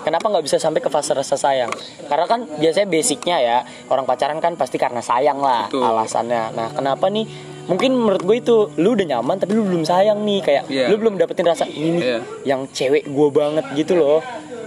kenapa 0.01 0.25
nggak 0.27 0.43
bisa 0.43 0.57
sampai 0.57 0.79
ke 0.79 0.87
fase 0.87 1.11
rasa 1.11 1.35
sayang? 1.35 1.71
Karena 2.07 2.25
kan 2.25 2.47
biasanya 2.47 2.87
basicnya 2.87 3.37
ya 3.37 3.57
orang 3.87 4.03
pacaran 4.03 4.39
kan 4.39 4.55
pasti 4.55 4.75
karena 4.75 4.99
sayang 4.99 5.39
lah 5.39 5.67
Betul. 5.67 5.83
alasannya. 5.83 6.43
Nah 6.51 6.67
kenapa 6.71 7.07
nih? 7.07 7.27
Mungkin 7.61 7.93
menurut 7.93 8.25
gue 8.25 8.41
itu 8.41 8.55
lu 8.81 8.97
udah 8.97 9.05
nyaman 9.07 9.37
tapi 9.37 9.53
lu 9.53 9.63
belum 9.63 9.85
sayang 9.85 10.19
nih. 10.23 10.39
Kayak 10.41 10.63
Iya. 10.67 10.85
lu 10.89 10.97
belum 10.97 11.15
dapetin 11.15 11.45
rasa 11.45 11.63
ini 11.63 11.99
nih, 11.99 12.01
Iya. 12.01 12.19
yang 12.43 12.65
cewek 12.67 13.05
gue 13.05 13.27
banget 13.29 13.63
gitu 13.77 13.95
loh 13.95 14.19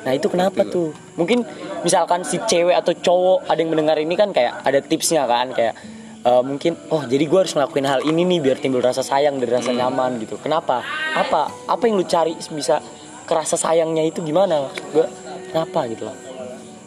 nah 0.05 0.13
itu 0.13 0.29
kenapa 0.29 0.63
tuh? 0.65 0.93
Mungkin 1.17 1.49
misalkan 1.81 2.23
si 2.23 2.37
cewek 2.45 2.77
atau 2.77 2.93
cowok 2.93 3.49
ada 3.49 3.57
yang 3.57 3.73
mendengar 3.73 3.97
ini 3.97 4.15
kan 4.15 4.31
kayak 4.31 4.61
ada 4.61 4.79
tipsnya 4.79 5.25
kan 5.25 5.51
kayak 5.51 5.73
eh, 6.21 6.43
mungkin 6.45 6.77
oh 6.89 7.05
jadi 7.05 7.25
gue 7.25 7.39
harus 7.41 7.53
ngelakuin 7.53 7.85
hal 7.85 8.01
ini 8.05 8.25
nih 8.25 8.41
biar 8.41 8.57
timbul 8.61 8.81
rasa 8.81 9.01
sayang 9.01 9.41
Hmm. 9.41 9.49
rasa 9.49 9.73
nyaman 9.73 10.21
gitu. 10.21 10.37
Kenapa? 10.41 10.85
Apa? 11.13 11.49
Apa 11.65 11.83
yang 11.85 11.97
lu 11.97 12.05
cari 12.05 12.37
bisa 12.53 12.85
kerasa 13.25 13.57
sayangnya 13.57 14.05
itu 14.05 14.21
gimana? 14.21 14.69
Gue 14.93 15.09
kenapa 15.49 15.89
gitu 15.89 16.05
loh? 16.09 16.17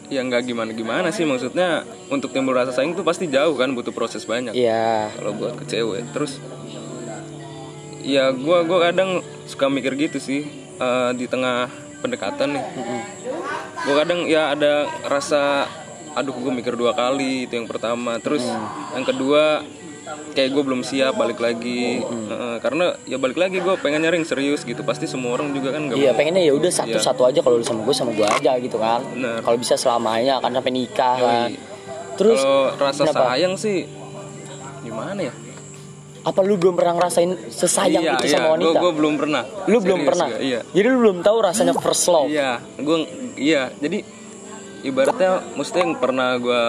Ya 0.08 0.24
nggak 0.24 0.46
gimana 0.46 0.70
gimana 0.72 1.08
sih? 1.10 1.26
Maksudnya 1.26 1.82
untuk 2.08 2.30
timbul 2.30 2.54
rasa 2.54 2.70
sayang 2.72 2.94
tuh 2.94 3.02
pasti 3.02 3.28
jauh 3.28 3.58
kan 3.58 3.74
butuh 3.74 3.90
proses 3.90 4.24
banyak. 4.24 4.54
Iya. 4.54 5.10
Kalau 5.12 5.34
buat 5.34 5.58
ke 5.58 5.66
cewek. 5.66 6.06
Terus 6.14 6.38
ya 8.00 8.30
gua 8.32 8.64
gua 8.64 8.88
kadang 8.88 9.20
suka 9.44 9.68
mikir 9.68 9.98
gitu 9.98 10.16
sih 10.16 10.46
eh, 10.78 11.10
di 11.12 11.26
tengah 11.28 11.68
pendekatan 11.98 12.48
nih. 12.52 12.64
Gua 13.80 13.94
kadang 13.96 14.20
ya 14.24 14.52
ada 14.52 14.72
rasa 15.04 15.66
aduh 16.10 16.34
gue 16.34 16.50
mikir 16.52 16.74
dua 16.74 16.92
kali 16.92 17.44
itu 17.44 17.54
yang 17.54 17.66
pertama. 17.66 18.18
Terus 18.18 18.42
Mm. 18.42 18.66
yang 18.96 19.06
kedua 19.06 19.42
kayak 20.28 20.50
gue 20.50 20.62
belum 20.62 20.82
siap 20.82 21.14
balik 21.14 21.38
lagi. 21.38 22.00
Eh, 22.02 22.56
karena 22.58 22.96
ya 23.04 23.16
balik 23.16 23.36
lagi 23.36 23.58
gue 23.58 23.74
pengen 23.78 24.00
nyari 24.00 24.18
yang 24.18 24.26
serius 24.26 24.62
gitu. 24.62 24.82
Pasti 24.82 25.04
semua 25.04 25.32
orang 25.32 25.52
juga 25.52 25.70
kan 25.70 25.84
nggak 25.84 25.94
Iya 25.94 26.10
mau. 26.10 26.18
pengennya 26.18 26.42
ya 26.42 26.52
udah 26.54 26.72
satu-satu 26.72 27.22
aja 27.24 27.38
kalau 27.38 27.56
lu 27.56 27.64
sama 27.64 27.82
gue 27.82 27.94
sama 27.94 28.10
gue 28.12 28.26
aja 28.26 28.52
gitu 28.56 28.76
kan. 28.76 29.00
Kalau 29.44 29.56
bisa 29.56 29.74
selamanya 29.74 30.38
akan 30.38 30.50
sampai 30.54 30.72
nikah 30.72 31.16
kan. 31.16 31.50
Terus 32.14 32.40
kalau 32.40 32.74
rasa 32.80 33.02
kenapa? 33.04 33.20
sayang 33.30 33.54
sih 33.54 33.86
gimana 34.80 35.20
ya 35.20 35.30
apa 36.28 36.44
lu 36.44 36.60
belum 36.60 36.76
pernah 36.76 36.92
ngerasain 37.00 37.30
sesayang 37.48 38.04
iya, 38.04 38.12
itu 38.20 38.26
iya, 38.28 38.36
sama 38.36 38.48
wanita? 38.60 38.78
gue 38.84 38.92
belum 38.92 39.14
pernah 39.16 39.42
Lu 39.64 39.78
belum 39.80 39.98
Serius 40.04 40.08
pernah? 40.12 40.26
gua, 40.28 40.40
iya 40.44 40.60
Jadi 40.76 40.86
lu 40.92 40.96
belum 41.00 41.18
tahu 41.24 41.36
rasanya 41.40 41.72
first 41.80 42.04
love 42.12 42.28
Iya, 42.28 42.50
gue 42.76 42.98
iya. 43.40 43.62
Jadi 43.80 43.98
ibaratnya 44.84 45.30
maksudnya 45.56 45.82
yang 45.88 45.96
pernah 45.96 46.36
gue 46.36 46.62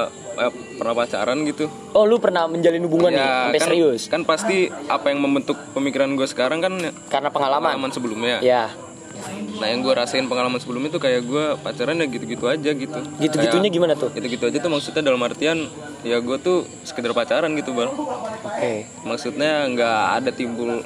pernah 0.79 0.95
pacaran 0.95 1.43
gitu. 1.43 1.67
Oh 1.91 2.07
lu 2.07 2.15
pernah 2.15 2.47
menjalin 2.47 2.87
hubungan 2.87 3.11
nih 3.11 3.19
Ya, 3.19 3.27
sampai 3.27 3.59
kan, 3.59 3.67
serius 3.67 4.01
Kan 4.07 4.21
pasti 4.23 4.71
apa 4.71 5.11
yang 5.11 5.19
membentuk 5.19 5.59
pemikiran 5.75 6.15
gue 6.15 6.23
sekarang 6.23 6.63
kan 6.63 6.79
Karena 7.11 7.27
pengalaman 7.27 7.75
pengalaman 7.75 7.91
sebelumnya. 7.91 8.39
Ya 8.39 8.71
Nah 9.59 9.67
yang 9.67 9.83
gue 9.83 9.91
rasain 9.91 10.25
pengalaman 10.25 10.57
sebelumnya 10.63 10.89
tuh 10.95 11.03
kayak 11.03 11.21
gue 11.27 11.45
pacaran 11.59 11.99
ya 11.99 12.07
gitu-gitu 12.07 12.45
aja 12.47 12.71
gitu. 12.71 12.99
Gitu-gitunya 13.19 13.69
gimana 13.69 13.93
tuh? 13.99 14.09
Gitu-gitu 14.15 14.47
aja 14.47 14.57
tuh 14.63 14.71
maksudnya 14.71 15.03
dalam 15.03 15.19
artian 15.19 15.67
ya 16.07 16.17
gue 16.23 16.37
tuh 16.39 16.63
sekedar 16.87 17.11
pacaran 17.11 17.51
gitu 17.59 17.75
bang. 17.75 17.91
Oke 18.47 18.87
Maksudnya 19.03 19.67
nggak 19.67 19.99
ada 20.23 20.31
timbul 20.31 20.79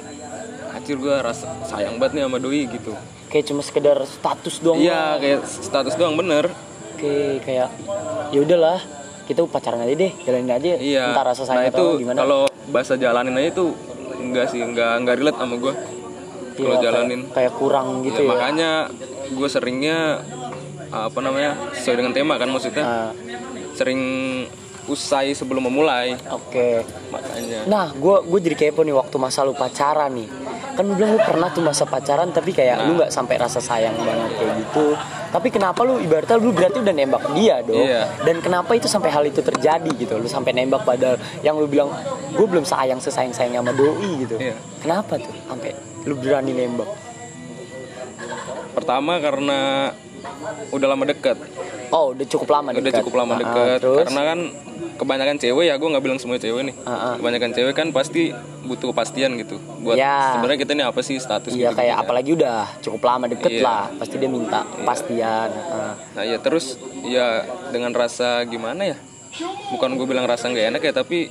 Acir 0.74 0.98
gue 0.98 1.14
rasa 1.22 1.46
sayang 1.70 2.02
banget 2.02 2.18
nih 2.18 2.22
sama 2.26 2.38
doi 2.42 2.62
gitu. 2.66 2.92
Kayak 3.30 3.44
cuma 3.54 3.62
sekedar 3.62 3.98
status 4.02 4.58
doang 4.58 4.82
Iya 4.82 5.22
kayak 5.22 5.40
status 5.46 5.94
doang 5.94 6.18
bener. 6.18 6.50
Oke 6.98 7.38
kayak 7.46 7.70
ya 8.34 8.38
udahlah 8.42 8.82
kita 9.24 9.46
pacaran 9.48 9.86
aja 9.86 9.94
deh 9.94 10.12
jalanin 10.26 10.50
aja 10.50 10.74
Iya. 10.82 11.04
Entar 11.14 11.24
rasa 11.30 11.46
nah 11.46 11.62
sayang 11.62 11.70
itu 11.70 11.78
atau 11.78 11.88
gimana 11.96 12.18
kalau 12.18 12.42
bahasa 12.74 12.98
jalanin 12.98 13.38
aja 13.38 13.48
itu 13.54 13.64
enggak 14.18 14.46
sih, 14.50 14.60
enggak 14.60 14.98
enggak 14.98 15.14
relate 15.22 15.38
sama 15.38 15.54
gue. 15.62 15.72
Iya, 16.54 16.60
Kalau 16.60 16.70
kayak- 16.72 16.84
jalanin. 16.84 17.20
kayak 17.28 17.52
kurang 17.54 17.88
gitu 18.00 18.14
Ya, 18.16 18.22
ya, 18.22 18.30
makanya 18.30 18.70
gue 19.28 19.48
seringnya 19.48 19.98
apa 20.86 21.18
namanya 21.18 21.50
sesuai 21.74 21.96
dengan 21.96 22.12
tema 22.12 22.34
kan 22.36 22.46
maksudnya. 22.46 22.84
Ah, 22.84 23.10
sering 23.74 24.00
usai 24.84 25.32
sebelum 25.32 25.64
memulai. 25.64 26.12
Oke. 26.28 26.84
Makanya. 27.08 27.64
Nah 27.64 27.86
gue 27.90 28.16
gue 28.22 28.38
jadi 28.42 28.56
kepo 28.58 28.84
nih 28.84 28.92
waktu 28.92 29.16
masa 29.16 29.40
lu 29.42 29.52
pacaran 29.52 30.12
nih. 30.12 30.28
Kan 30.74 30.90
lu 30.90 30.98
bilang 30.98 31.14
lu 31.14 31.22
pernah 31.22 31.48
tuh 31.48 31.62
masa 31.62 31.86
pacaran 31.86 32.28
tapi 32.28 32.50
kayak 32.50 32.84
lu 32.84 32.98
nggak 32.98 33.08
sampai 33.08 33.38
rasa 33.38 33.62
sayang 33.62 33.94
banget 33.96 34.30
kayak 34.36 34.52
gitu. 34.60 34.86
Tapi 35.30 35.48
kenapa 35.50 35.82
lu 35.82 35.98
ibaratnya 35.98 36.36
lu 36.36 36.50
berarti 36.50 36.78
udah 36.78 36.94
nembak 36.94 37.22
dia 37.34 37.58
dong 37.58 37.82
Iya. 37.82 38.06
dan 38.22 38.38
kenapa 38.38 38.70
itu 38.74 38.86
sampai 38.86 39.10
hal 39.10 39.24
itu 39.24 39.42
terjadi 39.42 39.90
gitu? 39.94 40.14
Lu 40.14 40.26
sampai 40.26 40.54
nembak 40.54 40.86
padahal 40.86 41.18
yang 41.42 41.58
lu 41.58 41.66
bilang 41.66 41.90
gue 42.30 42.46
belum 42.46 42.62
sayang 42.62 43.02
sesayang 43.02 43.34
sayangnya 43.34 43.62
sama 43.62 43.72
doi 43.74 44.10
gitu. 44.22 44.38
Iya. 44.38 44.54
kenapa 44.78 45.18
tuh 45.18 45.34
sampai 45.46 45.74
lu 46.06 46.14
berani 46.14 46.52
nembak? 46.52 46.86
Pertama 48.74 49.18
karena 49.18 49.90
udah 50.70 50.86
lama 50.86 51.04
deket 51.04 51.36
oh 51.94 52.10
udah 52.10 52.26
cukup 52.26 52.48
lama 52.50 52.68
udah 52.70 52.82
dekat. 52.82 53.00
cukup 53.00 53.14
lama 53.16 53.32
Ah, 53.32 53.38
deket 53.38 53.78
terus 53.80 54.04
karena 54.04 54.22
kan 54.26 54.40
kebanyakan 54.94 55.36
cewek 55.36 55.64
ya 55.64 55.74
gue 55.74 55.88
nggak 55.88 56.02
bilang 56.02 56.18
semua 56.18 56.36
cewek 56.36 56.62
nih 56.64 56.74
Ah, 56.82 56.90
ah. 56.90 57.14
kebanyakan 57.16 57.50
cewek 57.50 57.72
kan 57.72 57.88
pasti 57.90 58.34
butuh 58.62 58.90
kepastian 58.90 59.36
gitu 59.36 59.56
buat 59.80 59.94
Ya. 59.94 60.34
sebenarnya 60.34 60.58
kita 60.58 60.72
ini 60.72 60.82
apa 60.82 61.00
sih 61.00 61.16
status 61.16 61.50
Iya 61.50 61.70
gitu 61.70 61.78
kayak 61.78 61.96
apalagi 62.00 62.30
udah 62.34 62.58
cukup 62.80 63.00
lama 63.04 63.24
deket 63.26 63.50
Iya. 63.52 63.62
lah 63.62 63.82
pasti 63.94 64.14
dia 64.16 64.26
minta 64.28 64.66
kepastian 64.72 65.48
Ah. 65.70 65.94
nah 66.12 66.22
ya 66.22 66.38
terus 66.38 66.74
ya 67.02 67.42
dengan 67.70 67.90
rasa 67.90 68.42
gimana 68.44 68.82
ya 68.86 68.98
bukan 69.70 69.90
gue 69.94 70.06
bilang 70.06 70.24
rasa 70.24 70.46
nggak 70.46 70.66
enak 70.70 70.82
ya 70.82 70.92
tapi 70.94 71.26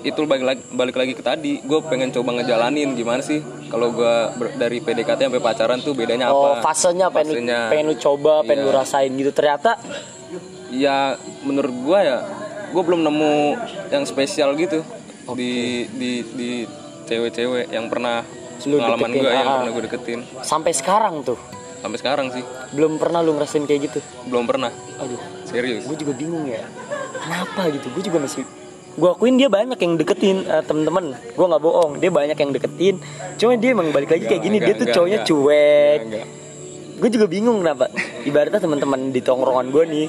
itu 0.00 0.20
balik 0.24 0.44
lagi, 0.46 0.62
balik 0.70 0.96
lagi 0.96 1.12
ke 1.12 1.20
tadi. 1.20 1.58
Gue 1.60 1.82
pengen 1.82 2.08
coba 2.08 2.38
ngejalanin 2.38 2.94
gimana 2.94 3.20
sih? 3.20 3.42
Kalau 3.66 3.90
gue 3.90 4.14
dari 4.54 4.78
PDKT 4.78 5.28
sampai 5.28 5.42
pacaran 5.42 5.78
tuh 5.78 5.92
bedanya 5.92 6.30
Oh 6.30 6.54
apa? 6.54 6.64
fasenya 6.64 7.10
pengen, 7.10 7.44
Fasenya. 7.44 7.60
pengen 7.68 7.84
lu 7.90 7.96
coba, 7.98 8.40
pengen 8.42 8.62
Iya. 8.62 8.66
lu 8.66 8.72
rasain 8.72 9.10
gitu. 9.12 9.30
Ternyata 9.34 9.76
ya 10.68 11.16
menurut 11.42 11.72
gue 11.74 11.98
ya 11.98 12.18
gue 12.68 12.82
belum 12.84 13.00
nemu 13.00 13.34
yang 13.88 14.04
spesial 14.04 14.52
gitu 14.54 14.84
di 15.32 15.84
di 15.90 16.10
di 16.32 16.50
cewek-cewek 17.04 17.72
yang 17.72 17.88
pernah 17.88 18.20
Lu 18.66 18.76
pengalaman 18.76 19.10
gue 19.12 19.22
yang 19.24 19.46
ah. 19.46 19.54
pernah 19.62 19.72
gue 19.72 19.84
deketin. 19.86 20.20
Sampai 20.42 20.72
sekarang 20.74 21.22
tuh? 21.22 21.38
Sampai 21.78 21.98
sekarang 21.98 22.26
sih. 22.30 22.42
Belum 22.74 22.98
pernah 22.98 23.22
lu 23.22 23.34
ngerasain 23.34 23.62
kayak 23.64 23.80
gitu. 23.86 23.98
belum 24.26 24.44
pernah. 24.44 24.70
Aduh, 24.98 25.18
serius. 25.46 25.86
Gue 25.86 25.94
juga 25.94 26.12
bingung 26.12 26.42
ya. 26.44 26.66
Kenapa 27.28 27.68
gitu? 27.68 27.86
Gue 27.92 28.02
juga 28.02 28.18
masih 28.18 28.42
gue 28.98 29.06
akuin 29.06 29.38
dia 29.38 29.46
banyak 29.46 29.78
yang 29.78 29.94
deketin 29.94 30.42
eh, 30.42 30.58
temen-temen 30.58 31.14
gue 31.14 31.46
nggak 31.46 31.62
bohong 31.62 32.02
dia 32.02 32.10
banyak 32.10 32.34
yang 32.34 32.50
deketin 32.50 32.98
cuma 33.38 33.54
dia 33.54 33.70
emang 33.70 33.94
balik 33.94 34.10
lagi 34.10 34.26
kayak 34.26 34.42
gini 34.42 34.58
dia 34.58 34.74
tuh 34.74 34.90
enggak, 34.90 34.96
cowoknya 34.98 35.18
enggak. 35.20 35.30
cuek 35.30 36.00
gue 36.98 37.08
juga 37.14 37.26
bingung 37.30 37.62
kenapa 37.62 37.94
ibaratnya 38.26 38.58
teman-teman 38.58 39.14
di 39.14 39.22
tongkrongan 39.22 39.70
gue 39.70 39.84
nih 39.86 40.06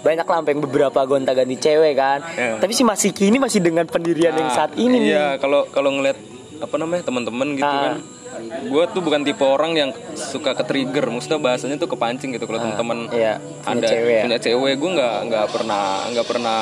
banyak 0.00 0.24
lah 0.24 0.40
yang 0.40 0.60
beberapa 0.60 1.00
gonta 1.04 1.32
ganti 1.32 1.56
cewek 1.58 1.92
kan 1.92 2.24
Ya. 2.32 2.56
tapi 2.56 2.72
sih 2.72 2.80
masih 2.80 3.12
kini 3.12 3.36
masih 3.36 3.60
dengan 3.60 3.84
pendirian 3.84 4.32
yang 4.32 4.48
Nah, 4.48 4.56
saat 4.56 4.72
ini 4.74 4.96
nih 4.96 5.10
iya 5.10 5.26
kalau 5.36 5.68
kalau 5.68 5.92
ngeliat 5.92 6.16
apa 6.60 6.74
namanya 6.80 7.04
teman-teman 7.04 7.48
gitu 7.52 7.66
Ah. 7.66 7.76
kan 7.82 7.94
gue 8.42 8.84
tuh 8.90 9.00
bukan 9.00 9.20
tipe 9.22 9.42
orang 9.42 9.72
yang 9.74 9.90
suka 10.14 10.52
ke 10.52 10.64
trigger 10.64 11.06
maksudnya 11.06 11.38
bahasanya 11.38 11.76
tuh 11.76 11.86
kepancing 11.86 12.34
gitu 12.34 12.44
kalau 12.44 12.60
teman-teman 12.60 13.08
iya, 13.10 13.38
ada 13.62 13.86
cewek 13.86 14.14
ya. 14.14 14.22
punya 14.26 14.38
cewek. 14.40 14.72
Gue 14.76 14.90
nggak 14.96 15.16
nggak 15.30 15.46
pernah 15.50 15.84
nggak 16.10 16.26
pernah 16.26 16.58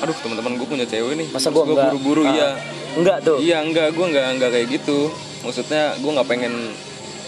aduh 0.00 0.16
teman-teman 0.16 0.52
gue 0.56 0.66
punya 0.68 0.86
cewek 0.86 1.12
nih. 1.16 1.26
Masa 1.30 1.48
enggak? 1.50 1.66
buru-buru 1.66 2.22
Ah. 2.24 2.32
iya. 2.32 2.48
enggak 2.96 3.18
tuh? 3.22 3.38
Iya 3.38 3.56
enggak 3.62 3.88
gue 3.92 4.06
nggak 4.06 4.26
nggak 4.40 4.50
kayak 4.50 4.66
gitu. 4.80 4.98
Maksudnya 5.44 5.82
gue 5.96 6.10
nggak 6.10 6.28
pengen 6.28 6.54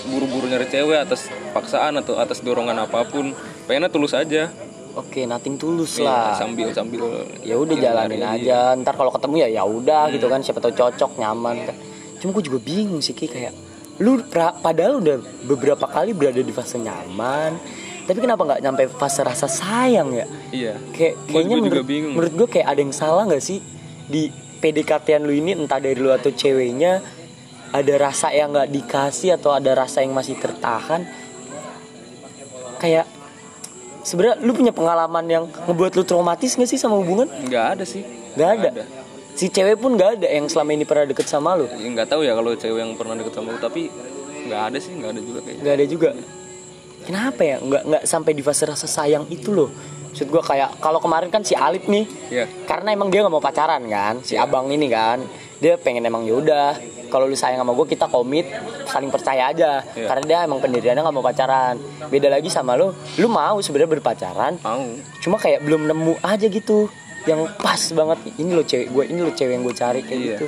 buru-buru 0.03 0.51
nyari 0.51 0.67
cewek 0.67 0.99
atas 0.99 1.31
paksaan 1.53 1.95
atau 2.01 2.19
atas 2.19 2.43
dorongan 2.43 2.79
apa 2.83 3.07
pun. 3.07 3.31
Pengennya 3.69 3.93
tulus 3.93 4.13
aja. 4.13 4.51
Oke 4.93 5.25
nothing 5.25 5.57
tulus 5.57 5.97
Iya, 5.97 6.05
lah. 6.05 6.37
sambil 6.37 6.69
sambil 6.77 7.25
ya 7.41 7.57
udah 7.57 7.73
Iya, 7.73 7.85
jalanin 7.89 8.21
iya. 8.21 8.29
aja. 8.37 8.59
Ntar 8.77 8.93
kalau 8.93 9.09
ketemu 9.09 9.35
ya 9.41 9.49
ya 9.49 9.63
udah 9.65 10.13
gitu 10.13 10.29
kan. 10.29 10.45
Siapa 10.45 10.61
tahu 10.61 10.73
cocok 10.77 11.17
nyaman 11.17 11.57
kan. 11.65 11.77
Cuma 12.21 12.37
gue 12.37 12.45
juga 12.45 12.59
bingung 12.61 13.01
sih 13.01 13.17
Ki 13.17 13.25
kayak 13.25 13.57
lu 14.03 14.19
pra- 14.27 14.59
padahal 14.59 14.99
udah 14.99 15.17
beberapa 15.47 15.87
kali 15.87 16.11
berada 16.11 16.43
di 16.43 16.51
fase 16.51 16.83
nyaman. 16.83 17.55
Tapi 18.03 18.19
kenapa 18.19 18.43
nggak 18.43 18.61
nyampe 18.67 18.85
fase 18.99 19.23
rasa 19.23 19.47
sayang 19.47 20.11
ya? 20.11 20.27
Iya. 20.51 20.75
Kayak 20.91 21.15
kayaknya 21.31 21.57
juga 21.63 21.71
menurut, 21.71 21.87
bingung. 21.87 22.13
menurut 22.19 22.33
gue 22.35 22.49
kayak 22.51 22.67
ada 22.67 22.81
yang 22.83 22.91
salah 22.91 23.23
nggak 23.31 23.45
sih? 23.45 23.63
Di 24.11 24.27
PDKT-an 24.59 25.23
lu 25.23 25.31
ini 25.31 25.55
entah 25.55 25.79
dari 25.79 25.95
lu 25.95 26.11
atau 26.11 26.35
ceweknya 26.35 26.99
ada 27.71 27.95
rasa 27.97 28.35
yang 28.35 28.51
nggak 28.51 28.69
dikasih 28.75 29.39
atau 29.39 29.55
ada 29.55 29.71
rasa 29.79 30.03
yang 30.03 30.11
masih 30.19 30.35
tertahan? 30.35 31.07
Kayak 32.83 33.07
sebenarnya 34.03 34.43
lu 34.43 34.51
punya 34.51 34.75
pengalaman 34.75 35.25
yang 35.31 35.45
ngebuat 35.71 35.95
lu 35.95 36.03
traumatis 36.03 36.59
nggak 36.59 36.71
sih 36.75 36.83
sama 36.83 36.99
hubungan? 36.99 37.31
Nggak 37.47 37.65
ada 37.79 37.85
sih. 37.87 38.03
Nggak 38.35 38.51
ada. 38.51 38.69
ada. 38.83 38.85
Si 39.33 39.49
cewek 39.49 39.77
pun 39.77 39.95
nggak 39.95 40.21
ada 40.21 40.29
yang 40.29 40.47
selama 40.47 40.71
ini 40.73 40.85
pernah 40.85 41.05
deket 41.05 41.27
sama 41.27 41.55
lu? 41.55 41.67
Ya, 41.67 41.89
nggak 41.89 42.09
tahu 42.09 42.21
ya 42.23 42.33
kalau 42.33 42.53
cewek 42.53 42.79
yang 42.79 42.93
pernah 42.95 43.15
deket 43.17 43.33
sama 43.33 43.49
lu 43.51 43.59
tapi 43.59 43.89
nggak 44.43 44.61
ada 44.69 44.79
sih 44.79 44.93
nggak 44.93 45.11
ada 45.11 45.21
juga 45.21 45.39
kayaknya. 45.41 45.63
Nggak 45.63 45.75
ada 45.75 45.87
juga? 45.87 46.11
Kenapa 47.03 47.41
ya? 47.43 47.57
Nggak 47.59 47.83
nggak 47.83 48.03
sampai 48.05 48.33
di 48.33 48.43
fase 48.43 48.63
rasa 48.63 48.87
sayang 48.87 49.27
itu 49.29 49.51
loh. 49.51 49.71
Maksud 50.13 50.29
gue 50.29 50.43
kayak 50.45 50.77
kalau 50.79 51.01
kemarin 51.01 51.33
kan 51.33 51.41
si 51.41 51.57
Alip 51.57 51.89
nih 51.89 52.05
Iya. 52.29 52.45
karena 52.69 52.93
emang 52.93 53.09
dia 53.09 53.25
nggak 53.25 53.33
mau 53.33 53.41
pacaran 53.41 53.81
kan 53.89 54.21
si 54.21 54.37
abang 54.37 54.69
ini 54.69 54.85
kan 54.85 55.25
dia 55.57 55.81
pengen 55.81 56.05
emang 56.05 56.29
yaudah 56.29 56.77
kalau 57.09 57.25
lu 57.25 57.33
sayang 57.33 57.57
sama 57.57 57.73
gue 57.73 57.87
kita 57.89 58.13
komit 58.13 58.45
saling 58.85 59.09
percaya 59.09 59.49
aja. 59.49 59.81
Iya. 59.97 60.13
karena 60.13 60.25
dia 60.29 60.39
emang 60.45 60.61
pendiriannya 60.61 61.01
nggak 61.01 61.17
mau 61.17 61.25
pacaran. 61.25 61.81
Beda 62.13 62.29
lagi 62.29 62.53
sama 62.53 62.77
lu 62.77 62.93
lu 63.17 63.27
mau 63.27 63.57
sebenarnya 63.59 63.89
berpacaran 63.89 64.61
mau. 64.61 64.85
cuma 65.25 65.41
kayak 65.41 65.65
belum 65.65 65.89
nemu 65.89 66.21
aja 66.21 66.45
gitu 66.45 66.93
yang 67.25 67.47
pas 67.57 67.79
banget 67.89 68.19
ini 68.35 68.51
lo 68.51 68.63
cewek 68.63 68.89
gue 68.89 69.05
ini 69.07 69.21
lo 69.21 69.31
cewek 69.31 69.53
yang 69.53 69.63
gue 69.63 69.75
cari 69.75 70.01
kayak 70.01 70.17
Iya. 70.17 70.29
gitu 70.33 70.47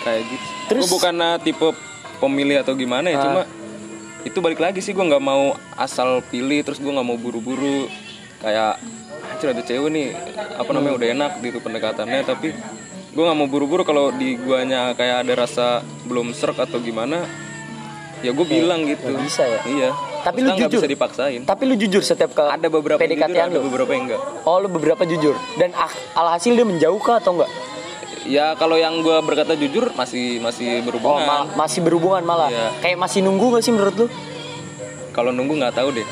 kayak 0.00 0.22
gitu 0.24 0.46
Terus- 0.66 0.82
gue 0.82 0.90
bukan 0.92 1.14
tipe 1.40 1.68
pemilih 2.16 2.56
atau 2.58 2.72
gimana 2.72 3.06
ya 3.06 3.16
Ah. 3.16 3.22
cuma 3.22 3.42
itu 4.22 4.38
balik 4.40 4.58
lagi 4.58 4.78
sih 4.78 4.90
gue 4.90 5.02
nggak 5.02 5.20
mau 5.20 5.54
asal 5.76 6.22
pilih 6.24 6.62
terus 6.62 6.78
gue 6.78 6.88
nggak 6.88 7.04
mau 7.04 7.14
buru-buru 7.14 7.86
kayak 8.38 8.78
anjir 9.28 9.50
ada 9.50 9.62
cewek 9.62 9.88
nih 9.88 10.08
apa 10.56 10.70
namanya 10.70 10.92
Hmm. 10.92 11.00
udah 11.00 11.08
enak 11.12 11.32
gitu 11.40 11.58
pendekatannya 11.58 12.20
tapi 12.22 12.48
gue 13.08 13.22
nggak 13.22 13.38
mau 13.38 13.46
buru-buru 13.46 13.82
kalau 13.82 14.10
di 14.10 14.34
guanya 14.36 14.92
kayak 14.92 15.24
ada 15.24 15.34
rasa 15.36 15.66
belum 16.04 16.30
serk 16.30 16.58
atau 16.58 16.78
gimana 16.78 17.26
ya 18.18 18.30
gue 18.30 18.46
bilang 18.46 18.82
gitu 18.82 19.12
bisa 19.18 19.42
ya? 19.42 19.60
iya 19.66 19.90
Tapi 20.26 20.42
lu 20.42 20.50
Maksudnya 20.50 20.66
jujur? 20.66 20.80
bisa 20.82 20.88
dipaksain. 20.90 21.40
Tapi 21.46 21.62
lu 21.62 21.74
jujur 21.78 22.02
setiap 22.02 22.34
ke 22.34 22.42
ada 22.42 22.66
beberapa 22.66 22.98
yang 22.98 23.10
PDKT 23.14 23.30
jujur, 23.30 23.46
ada 23.46 23.54
lu. 23.54 23.62
beberapa 23.70 23.90
yang 23.94 24.04
enggak. 24.10 24.20
Oh 24.42 24.56
lu 24.58 24.66
beberapa 24.66 25.02
jujur. 25.06 25.34
Dan 25.54 25.70
ah- 25.72 25.94
alhasil 26.14 26.50
dia 26.50 26.66
menjauh 26.66 26.98
kah 26.98 27.22
atau 27.22 27.38
enggak? 27.38 27.50
Ya 28.26 28.58
kalau 28.58 28.74
yang 28.74 28.98
gue 29.00 29.14
berkata 29.22 29.54
jujur 29.54 29.94
masih 29.94 30.42
masih 30.42 30.82
oh 30.82 30.84
berhubungan 30.84 31.22
ma- 31.22 31.46
masih 31.56 31.78
berhubungan 31.78 32.26
malah. 32.26 32.50
Iya. 32.50 32.74
kayak 32.82 32.98
masih 32.98 33.22
nunggu 33.22 33.54
gak 33.54 33.62
sih 33.62 33.70
menurut 33.70 33.94
lu? 33.94 34.06
Kalau 35.14 35.30
nunggu 35.30 35.54
nggak 35.56 35.78
tahu 35.78 35.94
deh. 35.94 36.06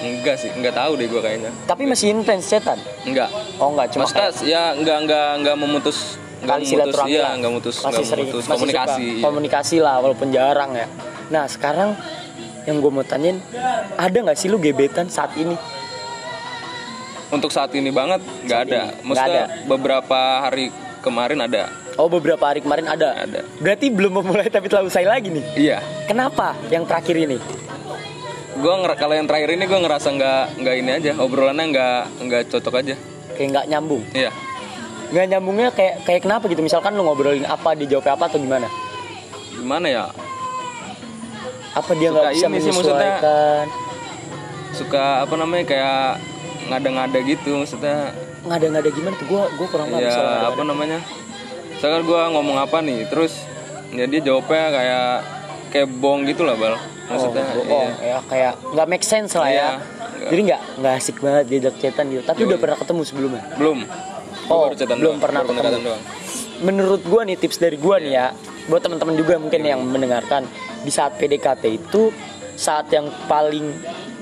Enggak 0.00 0.36
sih 0.36 0.48
nggak 0.48 0.72
tahu 0.72 0.96
deh 0.96 1.04
gue 1.04 1.20
kayaknya. 1.20 1.50
Tapi 1.64 1.84
masih 1.84 2.16
intens 2.16 2.48
cetan 2.48 2.80
enggak 3.04 3.28
oh 3.56 3.68
enggak 3.72 3.92
cuma 3.92 4.08
maksudnya 4.08 4.32
kayak 4.32 4.48
ya 4.48 4.62
enggak 4.72 4.98
enggak 5.04 5.28
enggak 5.36 5.56
memutus 5.56 5.98
enggak 6.40 6.56
kali 6.56 6.64
memutus 6.64 7.00
iya 7.04 7.20
lah. 7.20 7.32
enggak 7.36 7.50
memutus 7.52 7.74
masih 7.76 7.84
enggak 7.84 8.04
sering 8.04 8.24
memutus 8.24 8.44
masih 8.44 8.52
komunikasi 8.56 8.88
suka 9.04 9.12
iya. 9.12 9.22
komunikasi 9.22 9.76
lah 9.84 9.96
walaupun 10.00 10.28
jarang 10.28 10.70
ya. 10.72 10.86
Nah 11.28 11.44
sekarang 11.44 11.90
yang 12.64 12.80
gue 12.80 12.90
mau 12.92 13.04
tanyain 13.04 13.38
ada 13.96 14.16
nggak 14.16 14.36
sih 14.36 14.48
lu 14.48 14.56
gebetan 14.56 15.08
saat 15.12 15.36
ini? 15.36 15.56
Untuk 17.32 17.50
saat 17.50 17.72
ini 17.74 17.90
banget 17.90 18.22
nggak 18.46 18.60
ada. 18.68 18.80
ini, 18.94 19.04
maksudnya 19.04 19.44
beberapa 19.66 20.44
hari 20.44 20.70
kemarin 21.04 21.44
ada. 21.44 21.68
Oh 22.00 22.08
beberapa 22.08 22.42
hari 22.42 22.64
kemarin 22.64 22.88
ada? 22.88 23.26
Ada. 23.26 23.44
Berarti 23.60 23.86
belum 23.92 24.22
memulai 24.22 24.48
tapi 24.48 24.66
telah 24.70 24.86
usai 24.86 25.04
lagi 25.04 25.30
nih? 25.30 25.44
Iya. 25.54 25.78
Kenapa 26.08 26.56
yang 26.72 26.88
terakhir 26.88 27.14
ini? 27.18 27.38
Gue 28.54 28.74
kalau 28.96 29.14
yang 29.18 29.26
terakhir 29.26 29.50
ini 29.50 29.64
gue 29.66 29.78
ngerasa 29.82 30.08
nggak 30.14 30.44
nggak 30.62 30.74
ini 30.78 30.90
aja. 30.94 31.12
Obrolannya 31.20 31.64
nggak 31.74 32.00
nggak 32.24 32.42
cocok 32.54 32.74
aja. 32.80 32.94
Kayak 33.34 33.48
nggak 33.50 33.66
nyambung? 33.66 34.02
Iya. 34.14 34.30
Nggak 35.10 35.26
nyambungnya 35.36 35.68
kayak 35.74 35.94
kayak 36.06 36.20
kenapa 36.22 36.44
gitu? 36.48 36.62
Misalkan 36.62 36.94
lu 36.96 37.02
ngobrolin 37.04 37.44
apa 37.44 37.76
dijawab 37.76 38.14
apa 38.14 38.30
atau 38.30 38.38
gimana? 38.38 38.70
Gimana 39.54 39.86
ya 39.90 40.04
apa 41.74 41.90
dia 41.94 42.08
nggak 42.08 42.32
bisa 42.32 42.46
ini 42.46 42.58
sih, 42.58 42.70
menyesuaikan? 42.70 43.66
suka 44.74 45.22
apa 45.22 45.34
namanya 45.38 45.64
kayak 45.66 46.18
ngada-ngada 46.66 47.18
gitu 47.22 47.62
maksudnya. 47.62 48.10
Ngada-ngada 48.44 48.88
gimana 48.90 49.14
tuh? 49.16 49.26
Gua 49.30 49.42
gua 49.54 49.66
kurang 49.70 49.88
paham 49.90 50.02
ya 50.02 50.10
soal 50.10 50.24
ngada-ngada. 50.24 50.48
apa 50.50 50.62
namanya? 50.64 50.98
Misalkan 51.74 52.02
gue 52.06 52.20
ngomong 52.32 52.56
apa 52.56 52.76
nih 52.80 53.04
terus 53.06 53.44
ya 53.92 54.08
dia 54.08 54.20
jawabnya 54.24 54.72
kayak 54.72 55.08
kayak 55.68 55.88
bohong 56.00 56.22
gitu 56.24 56.42
lah 56.46 56.56
bal. 56.56 56.74
Maksudnya 57.04 57.44
oh, 57.44 57.64
bohong 57.68 57.92
ya 58.00 58.18
kayak 58.24 58.52
nggak 58.72 58.86
make 58.88 59.04
sense 59.04 59.36
lah 59.36 59.50
Iya, 59.50 59.58
ya. 59.58 59.68
Nggak. 59.74 60.30
jadi 60.32 60.40
nggak 60.48 60.60
nggak 60.80 60.92
asik 60.96 61.16
banget 61.20 61.44
diajak 61.50 61.74
chatan 61.82 62.04
gitu. 62.08 62.22
Tapi 62.24 62.40
udah 62.46 62.58
pernah 62.58 62.76
ketemu 62.80 63.02
sebelumnya? 63.04 63.42
Iya. 63.44 63.56
belum 63.60 63.78
Oh, 64.44 64.68
belum 64.68 65.00
doang, 65.00 65.18
pernah 65.24 65.40
baru 65.40 65.56
ketemu. 65.56 65.86
doang. 65.88 66.02
Menurut 66.64 67.04
gua 67.04 67.22
nih 67.22 67.36
tips 67.36 67.60
dari 67.60 67.76
gua 67.76 68.00
nih 68.00 68.12
ya 68.12 68.26
buat 68.64 68.80
teman-teman 68.80 69.14
juga 69.14 69.36
mungkin 69.36 69.60
yang 69.60 69.84
mendengarkan 69.84 70.48
di 70.80 70.88
saat 70.88 71.14
PDKT 71.14 71.62
itu 71.68 72.08
saat 72.54 72.88
yang 72.88 73.06
paling 73.26 73.76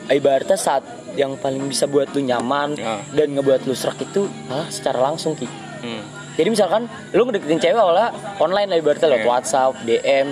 ibaratnya 0.09 0.59
saat 0.59 0.83
yang 1.15 1.37
paling 1.37 1.63
bisa 1.65 1.87
buat 1.87 2.11
lu 2.11 2.21
nyaman 2.21 2.75
Ya. 2.75 2.99
dan 3.13 3.31
ngebuat 3.31 3.63
lu 3.63 3.73
serak 3.73 4.01
itu 4.01 4.27
malah 4.45 4.67
secara 4.67 4.99
langsung 5.01 5.33
ki 5.33 5.47
Hmm. 5.83 5.99
jadi 6.33 6.49
misalkan 6.49 6.83
lu 7.11 7.23
ngedeketin 7.25 7.59
cewek 7.59 7.75
awalnya 7.77 8.11
online 8.39 8.67
lah 8.67 8.79
ibaratnya 8.79 9.09
lewat 9.09 9.21
Iya. 9.21 9.29
WhatsApp, 9.29 9.73
DM. 9.83 10.27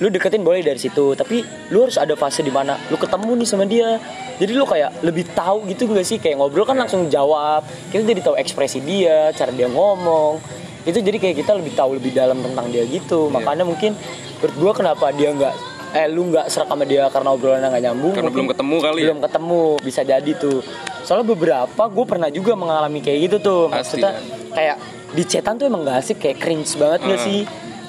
Lu 0.00 0.08
deketin 0.08 0.40
boleh 0.40 0.64
dari 0.64 0.80
situ, 0.80 1.12
tapi 1.12 1.44
lu 1.68 1.84
harus 1.84 2.00
ada 2.00 2.16
fase 2.16 2.40
di 2.40 2.48
mana 2.48 2.80
lu 2.88 2.96
ketemu 2.96 3.36
nih 3.36 3.44
sama 3.46 3.68
dia. 3.68 4.00
Jadi 4.40 4.52
lu 4.52 4.64
kayak 4.64 5.04
lebih 5.04 5.28
tahu 5.30 5.68
gitu 5.68 5.84
gak 5.86 6.02
sih 6.02 6.16
kayak 6.16 6.40
ngobrol 6.40 6.64
kan 6.64 6.72
langsung 6.74 7.04
jawab. 7.06 7.60
Kita 7.92 8.00
jadi 8.02 8.20
tahu 8.22 8.32
ekspresi 8.34 8.80
dia, 8.80 9.28
cara 9.30 9.52
dia 9.52 9.68
ngomong. 9.68 10.40
Itu 10.82 10.98
jadi 10.98 11.16
kayak 11.16 11.36
kita 11.38 11.52
lebih 11.54 11.72
tahu 11.72 11.90
lebih 11.94 12.10
dalam 12.10 12.38
tentang 12.38 12.68
dia 12.68 12.84
gitu. 12.84 13.26
Iya. 13.26 13.34
Makanya 13.34 13.64
mungkin 13.64 13.92
menurut 14.36 14.54
gua 14.56 14.72
kenapa 14.72 15.10
dia 15.10 15.30
nggak 15.30 15.54
eh 15.90 16.06
lu 16.06 16.30
nggak 16.30 16.46
serak 16.46 16.68
sama 16.68 16.86
dia 16.86 17.10
karena 17.10 17.28
obrolannya 17.30 17.66
nggak 17.66 17.84
nyambung 17.84 18.14
Karena 18.14 18.30
belum 18.30 18.46
ketemu 18.48 18.76
kali 18.78 18.94
ya? 18.96 19.04
belum 19.04 19.18
ketemu 19.20 19.60
bisa 19.82 20.00
jadi 20.02 20.30
tuh 20.38 20.62
soalnya 21.02 21.26
beberapa 21.28 21.82
gue 21.82 22.04
pernah 22.06 22.30
juga 22.30 22.54
mengalami 22.54 23.02
kayak 23.02 23.18
gitu 23.26 23.36
tuh 23.42 23.60
Pasti, 23.66 23.98
maksudnya 23.98 24.12
kan? 24.12 24.22
kayak 24.54 24.76
di 25.10 25.22
chatan 25.26 25.54
tuh 25.58 25.66
emang 25.66 25.82
gak 25.82 25.98
asik 25.98 26.22
kayak 26.22 26.38
cringe 26.38 26.70
banget 26.78 27.00
gak 27.02 27.10
Hmm. 27.10 27.26
sih 27.26 27.40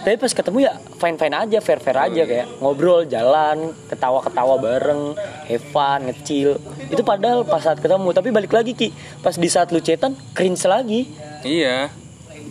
tapi 0.01 0.17
pas 0.17 0.33
ketemu 0.33 0.57
ya 0.60 0.74
fine 0.98 1.13
fine 1.15 1.36
aja 1.38 1.57
fair 1.60 1.77
fair 1.77 1.93
Oh, 1.93 2.01
aja 2.01 2.10
iya. 2.15 2.25
kayak 2.25 2.48
ngobrol 2.57 3.05
jalan 3.05 3.57
ketawa 3.86 4.19
ketawa 4.19 4.55
bareng 4.57 5.01
have 5.45 5.65
fun 5.69 6.00
ngecil 6.03 6.57
itu 6.83 7.01
padahal 7.05 7.45
pas 7.45 7.62
saat 7.62 7.77
ketemu 7.77 8.10
tapi 8.10 8.33
balik 8.33 8.50
lagi 8.50 8.74
ki 8.74 8.89
pas 9.21 9.38
di 9.38 9.45
saat 9.45 9.69
lu 9.69 9.77
chatan 9.77 10.17
cringe 10.33 10.65
lagi 10.65 11.05
Iya. 11.41 12.00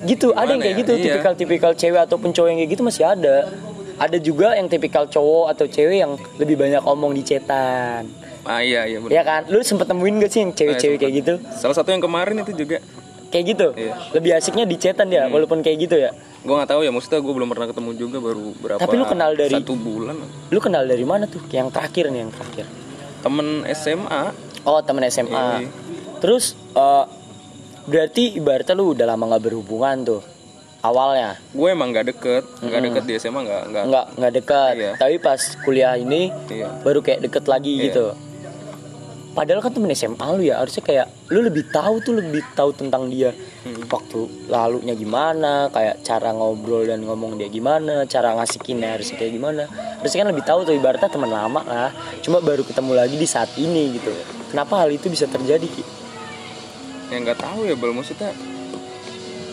Gitu 0.03 0.33
ada 0.33 0.49
yang 0.49 0.57
Gimana 0.57 0.63
kayak 0.63 0.73
ya? 0.73 0.81
gitu 0.81 0.93
Iya. 0.93 1.05
tipikal 1.07 1.33
tipikal 1.35 1.73
cewek 1.75 2.01
ataupun 2.03 2.31
cowok 2.31 2.49
yang 2.49 2.59
kayak 2.59 2.71
gitu 2.71 2.83
masih 2.83 3.05
ada 3.05 3.37
ada 3.97 4.17
juga 4.19 4.49
yang 4.53 4.67
tipikal 4.67 5.05
cowok 5.05 5.47
atau 5.51 5.67
cewek 5.67 5.99
yang 5.99 6.13
lebih 6.37 6.57
banyak 6.57 6.81
omong 6.83 7.13
di 7.13 7.23
chatan 7.23 8.09
Ah 8.41 8.59
iya 8.59 8.85
iya 8.85 8.97
bener. 8.99 9.13
ya 9.13 9.23
kan 9.23 9.45
lu 9.47 9.61
sempet 9.61 9.85
nemuin 9.87 10.15
gak 10.19 10.31
sih 10.31 10.41
yang 10.41 10.53
cewek-cewek 10.53 10.97
Eh, 10.97 10.99
kayak 10.99 11.15
gitu 11.15 11.35
Salah 11.53 11.75
satu 11.75 11.89
yang 11.89 12.01
kemarin 12.01 12.37
itu 12.39 12.53
juga. 12.55 12.81
kayak 13.29 13.45
gitu 13.47 13.67
Iya. 13.73 13.93
lebih 14.11 14.31
asiknya 14.35 14.65
di 14.65 14.77
chatan 14.77 15.07
ya 15.09 15.27
walaupun 15.27 15.61
kayak 15.61 15.79
gitu 15.83 15.97
ya 15.99 16.11
Gue 16.41 16.57
nggak 16.57 16.67
tahu 16.67 16.81
ya, 16.81 16.89
maksudnya 16.89 17.21
gue 17.21 17.35
belum 17.37 17.47
pernah 17.47 17.69
ketemu 17.69 17.91
juga 17.95 18.17
baru 18.19 18.57
berapa. 18.57 18.81
Tapi 18.81 18.97
lu 18.97 19.05
kenal 19.05 19.37
dari- 19.37 19.53
satu 19.55 19.77
bulan. 19.77 20.17
lu 20.49 20.57
kenal 20.59 20.83
dari 20.83 21.05
mana 21.05 21.29
tuh 21.29 21.45
yang 21.47 21.69
terakhir 21.69 22.09
nih 22.09 22.25
yang 22.25 22.33
terakhir 22.33 22.65
Temen 23.21 23.47
SMA. 23.71 24.23
oh 24.63 24.81
temen 24.81 25.05
SMA 25.07 25.29
Iya. 25.59 25.69
terus 26.17 26.57
eh, 26.73 27.05
berarti 27.91 28.39
ibaratnya 28.39 28.73
lu 28.73 28.95
udah 28.95 29.05
lama 29.05 29.27
nggak 29.27 29.45
berhubungan 29.45 29.97
tuh 30.07 30.23
awalnya 30.81 31.37
Gue 31.51 31.69
emang 31.69 31.91
nggak 31.91 32.07
deket, 32.09 32.45
nggak 32.63 32.81
deket 32.81 33.03
di 33.05 33.13
SMA 33.19 33.41
nggak 33.43 33.63
nggak. 33.67 33.85
nggak 33.85 34.07
nggak 34.17 34.33
dekat 34.33 34.73
Iya. 34.75 34.93
tapi 34.97 35.15
pas 35.19 35.41
kuliah 35.61 35.95
ini 35.95 36.31
Iya. 36.49 36.69
baru 36.81 37.03
kayak 37.03 37.21
deket 37.21 37.45
lagi 37.45 37.73
Iya. 37.75 37.83
gitu 37.91 38.07
padahal 39.31 39.61
kan 39.61 39.71
temen 39.71 39.91
SMA 39.93 40.27
lu 40.33 40.43
ya 40.43 40.59
harusnya 40.59 40.83
kayak 40.83 41.07
lu 41.29 41.41
lebih 41.41 41.69
tahu 41.69 41.99
tuh 42.01 42.15
lebih 42.15 42.43
tahu 42.53 42.71
tentang 42.73 43.07
dia 43.07 43.31
Hmm. 43.61 43.77
waktu 43.87 44.49
lalunya 44.49 44.97
gimana 44.97 45.69
kayak 45.69 46.01
cara 46.01 46.33
ngobrol 46.33 46.81
dan 46.83 47.05
ngomong 47.05 47.37
dia 47.37 47.45
gimana 47.47 48.09
cara 48.09 48.33
ngasihinnya 48.33 48.97
harusnya 48.97 49.21
kayak 49.21 49.37
gimana 49.37 49.69
harusnya 50.01 50.25
kan 50.25 50.29
lebih 50.33 50.45
tahu 50.49 50.65
tuh 50.65 50.73
ibaratnya 50.73 51.07
teman 51.07 51.29
lama 51.29 51.61
lah 51.61 51.93
cuma 52.21 52.41
baru 52.41 52.65
ketemu 52.65 52.93
lagi 52.97 53.15
di 53.15 53.29
saat 53.29 53.53
ini 53.55 54.01
gitu 54.01 54.09
kenapa 54.49 54.81
hal 54.81 54.89
itu 54.89 55.07
bisa 55.07 55.29
terjadi 55.29 55.61
Ki? 55.63 55.85
Ya 57.11 57.17
nggak 57.21 57.39
tahu 57.43 57.67
ya, 57.67 57.75
bal 57.75 57.93
maksudnya. 57.93 58.33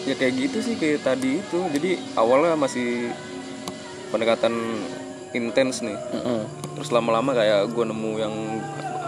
Ya 0.07 0.13
kayak 0.15 0.33
gitu 0.39 0.57
sih 0.63 0.79
kayak 0.79 1.03
tadi 1.03 1.41
itu. 1.43 1.59
Jadi 1.73 1.99
awalnya 2.15 2.55
masih 2.55 3.11
pendekatan 4.13 4.53
intens 5.35 5.83
nih. 5.83 5.97
Mm-mm. 6.15 6.47
Terus 6.79 6.89
lama-lama 6.93 7.33
kayak 7.35 7.73
gue 7.73 7.85
nemu 7.89 8.11
yang 8.21 8.35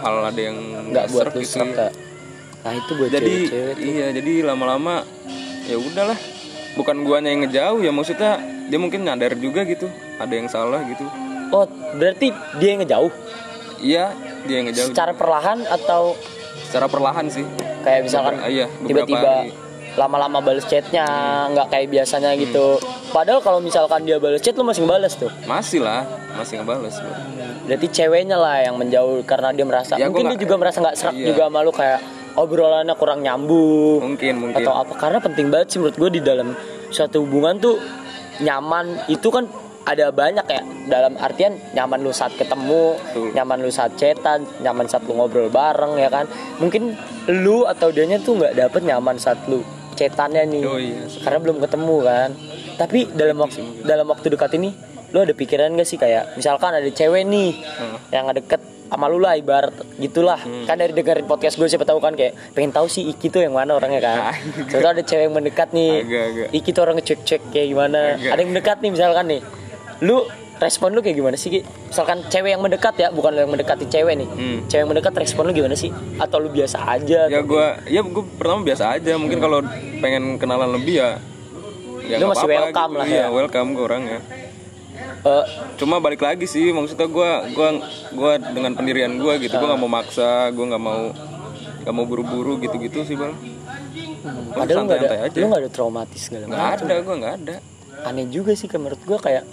hal 0.00 0.14
ada 0.24 0.40
yang 0.40 0.56
nggak 0.90 1.06
buat 1.12 1.26
lu 1.36 1.44
gitu. 1.44 1.60
nah 2.60 2.72
itu 2.76 2.92
buat 2.96 3.10
jadi 3.12 3.24
cewek-cewek 3.24 3.74
tuh. 3.76 3.84
iya 3.84 4.06
jadi 4.12 4.32
lama-lama 4.44 5.04
ya 5.64 5.76
udahlah 5.80 6.18
bukan 6.76 6.96
guanya 7.04 7.32
yang 7.32 7.40
ngejauh 7.48 7.80
ya 7.80 7.92
maksudnya 7.92 8.32
dia 8.68 8.78
mungkin 8.80 9.04
nyadar 9.04 9.32
juga 9.36 9.64
gitu 9.64 9.88
ada 10.20 10.32
yang 10.32 10.48
salah 10.48 10.84
gitu 10.84 11.04
oh 11.52 11.64
berarti 11.96 12.32
dia 12.60 12.68
yang 12.76 12.80
ngejauh 12.84 13.12
iya 13.80 14.04
dia 14.44 14.54
yang 14.60 14.66
ngejauh 14.68 14.92
secara 14.92 15.12
perlahan 15.16 15.64
atau 15.68 16.16
secara 16.68 16.86
perlahan 16.88 17.32
sih 17.32 17.44
kayak 17.80 18.00
misalkan 18.06 18.34
iya, 18.48 18.66
tiba-tiba 18.84 19.50
lama-lama 19.98 20.38
balas 20.38 20.64
chatnya 20.70 21.06
nggak 21.50 21.66
kayak 21.72 21.86
biasanya 21.90 22.30
gitu. 22.38 22.78
Padahal 23.10 23.42
kalau 23.42 23.58
misalkan 23.58 24.06
dia 24.06 24.22
balas 24.22 24.38
chat 24.38 24.54
lu 24.54 24.62
masih 24.62 24.86
ngebales 24.86 25.18
tuh. 25.18 25.30
Masih 25.50 25.82
lah 25.82 26.06
masih 26.38 26.62
ngebales 26.62 26.94
gua. 27.02 27.16
berarti 27.66 27.86
ceweknya 27.90 28.38
lah 28.38 28.62
yang 28.64 28.74
menjauh 28.78 29.22
karena 29.26 29.50
dia 29.54 29.66
merasa 29.66 29.98
Ya, 29.98 30.06
mungkin 30.08 30.30
dia 30.34 30.38
juga 30.40 30.54
merasa 30.56 30.78
nggak 30.78 30.96
serak 30.96 31.14
iya. 31.18 31.26
juga 31.34 31.42
sama 31.50 31.60
lu 31.62 31.72
kayak 31.74 32.00
obrolannya 32.38 32.94
kurang 32.94 33.20
nyambung 33.26 34.00
mungkin 34.14 34.34
mungkin. 34.38 34.62
atau 34.62 34.72
apa. 34.78 34.94
Karena 34.96 35.18
penting 35.18 35.46
banget 35.50 35.74
sih 35.74 35.78
menurut 35.82 35.96
gue 35.98 36.10
di 36.18 36.22
dalam 36.22 36.54
suatu 36.94 37.26
hubungan 37.26 37.58
tuh 37.58 37.76
nyaman. 38.40 39.10
Itu 39.10 39.28
kan 39.34 39.50
ada 39.82 40.10
banyak 40.10 40.44
ya. 40.44 40.60
Dalam 40.86 41.16
artian 41.16 41.56
nyaman 41.70 42.00
lu 42.00 42.10
saat 42.10 42.34
ketemu 42.34 42.94
Betul. 42.96 43.32
nyaman 43.32 43.58
lu 43.58 43.70
saat 43.70 43.94
chatan 43.94 44.44
nyaman 44.58 44.84
saat 44.84 45.02
lu 45.02 45.14
ngobrol 45.14 45.48
bareng 45.48 45.96
ya 45.96 46.08
kan? 46.08 46.28
Mungkin 46.56 46.94
lu 47.32 47.64
atau 47.64 47.88
dianya 47.88 48.18
tuh 48.18 48.36
nggak 48.36 48.54
dapet 48.54 48.82
nyaman 48.82 49.16
saat 49.16 49.40
lu 49.46 49.64
chatannya 49.92 50.44
nih. 50.46 50.62
Oh 50.64 50.76
iya. 50.76 51.04
karena 51.20 51.38
belum 51.38 51.56
ketemu 51.58 51.96
kan? 52.00 52.30
Tapi 52.76 52.98
dalam 53.10 53.36
waktu 53.38 53.60
dalam 53.82 54.06
waktu 54.06 54.26
dekat 54.28 54.52
ini 54.54 54.70
lu 55.10 55.18
ada 55.18 55.34
pikiran 55.34 55.74
gak 55.74 55.84
sih 55.84 55.98
kayak 55.98 56.34
misalkan 56.34 56.70
ada 56.70 56.86
cewek 56.86 57.26
nih 57.26 57.50
Hmm. 57.76 57.98
yang 58.08 58.30
deket 58.30 58.62
sama 58.86 59.06
lu 59.06 59.18
lah 59.18 59.34
ibarat 59.34 59.70
gitulah. 59.96 60.38
Kan 60.64 60.76
dari 60.76 60.90
dengerin 60.90 61.22
podcast 61.24 61.54
gue 61.54 61.66
siapa 61.66 61.82
tahu 61.84 61.98
kan 61.98 62.12
kayak 62.12 62.34
pengen 62.52 62.70
tahu 62.70 62.86
sih 62.86 63.06
Iki 63.06 63.26
tuh 63.28 63.40
yang 63.40 63.54
mana 63.54 63.74
orangnya 63.74 64.00
kan? 64.00 64.34
Tahu 64.66 64.82
ada 64.82 64.98
cewek 65.00 65.26
yang 65.26 65.34
mendekat 65.36 65.70
nih. 65.70 66.02
Agak-agak. 66.02 66.48
Iki 66.52 66.68
tuh 66.68 66.82
orang 66.82 66.96
ngecek-cek 66.96 67.40
kayak 67.48 67.66
gimana. 67.68 67.98
Agak. 68.14 68.30
ada 68.30 68.38
yang 68.38 68.50
mendekat 68.50 68.76
nih 68.80 68.90
misalkan 68.90 69.24
nih 69.28 69.40
lu 70.00 70.24
respon 70.60 70.92
lu 70.92 71.00
kayak 71.00 71.16
gimana 71.16 71.36
sih 71.40 71.48
Ki? 71.48 71.60
misalkan 71.64 72.20
cewek 72.28 72.52
yang 72.52 72.60
mendekat 72.60 72.92
ya 73.00 73.08
bukan 73.08 73.32
lu 73.32 73.40
yang 73.44 73.52
mendekati 73.52 73.88
cewek 73.88 74.14
nih. 74.20 74.28
Hmm. 74.28 74.58
cewek 74.68 74.80
yang 74.84 74.90
mendekat 74.92 75.14
respon 75.16 75.48
lu 75.48 75.52
gimana 75.56 75.72
sih? 75.72 75.88
Atau 76.20 76.36
lu 76.36 76.52
biasa 76.52 76.84
aja 76.84 77.28
ya 77.32 77.40
gue 77.40 77.66
ya 77.88 78.00
gue 78.04 78.24
pertama 78.36 78.60
biasa 78.60 78.84
aja. 78.92 79.16
Mungkin 79.16 79.40
kalau 79.40 79.64
pengen 80.00 80.36
kenalan 80.36 80.76
lebih 80.76 81.00
ya 81.00 81.10
ya 82.04 82.16
Lu 82.20 82.28
nggak 82.28 82.36
masih 82.36 82.46
apa-apa 82.48 82.60
welcome 82.60 82.90
gitu. 82.90 83.00
lah 83.00 83.06
iya 83.06 83.16
ya. 83.16 83.26
welcome 83.32 83.68
gue 83.72 83.84
orangnya. 83.84 84.20
Eh, 85.20 85.44
cuma 85.76 85.96
balik 86.00 86.20
lagi 86.20 86.44
sih 86.44 86.72
maksudnya 86.72 87.04
gue 87.04 87.30
gua 87.52 87.68
gua 88.12 88.32
dengan 88.36 88.72
pendirian 88.76 89.12
gue 89.16 89.32
gitu. 89.40 89.56
Gue 89.56 89.68
nggak 89.68 89.80
mau 89.80 89.88
maksa 89.90 90.48
gue 90.52 90.64
nggak 90.64 90.82
mau 90.82 91.12
nggak 91.80 91.94
mau 91.96 92.04
buru-buru 92.04 92.60
gitu-gitu 92.60 93.04
sih 93.04 93.16
bang. 93.16 93.32
Gua 94.52 94.64
padahal 94.64 94.76
lu 94.76 94.84
nggak 94.88 95.00
ada 95.00 95.18
aja. 95.24 95.38
lu 95.40 95.46
nggak 95.48 95.62
ada 95.64 95.70
traumatis 95.72 96.20
segala 96.20 96.44
nggak 96.44 96.60
macam. 96.60 96.84
ada 96.84 96.94
gue 97.00 97.14
nggak 97.16 97.34
ada. 97.40 97.56
Aneh 98.04 98.26
juga 98.28 98.52
sih 98.52 98.68
menurut 98.72 99.00
gua 99.04 99.16
kayak 99.16 99.44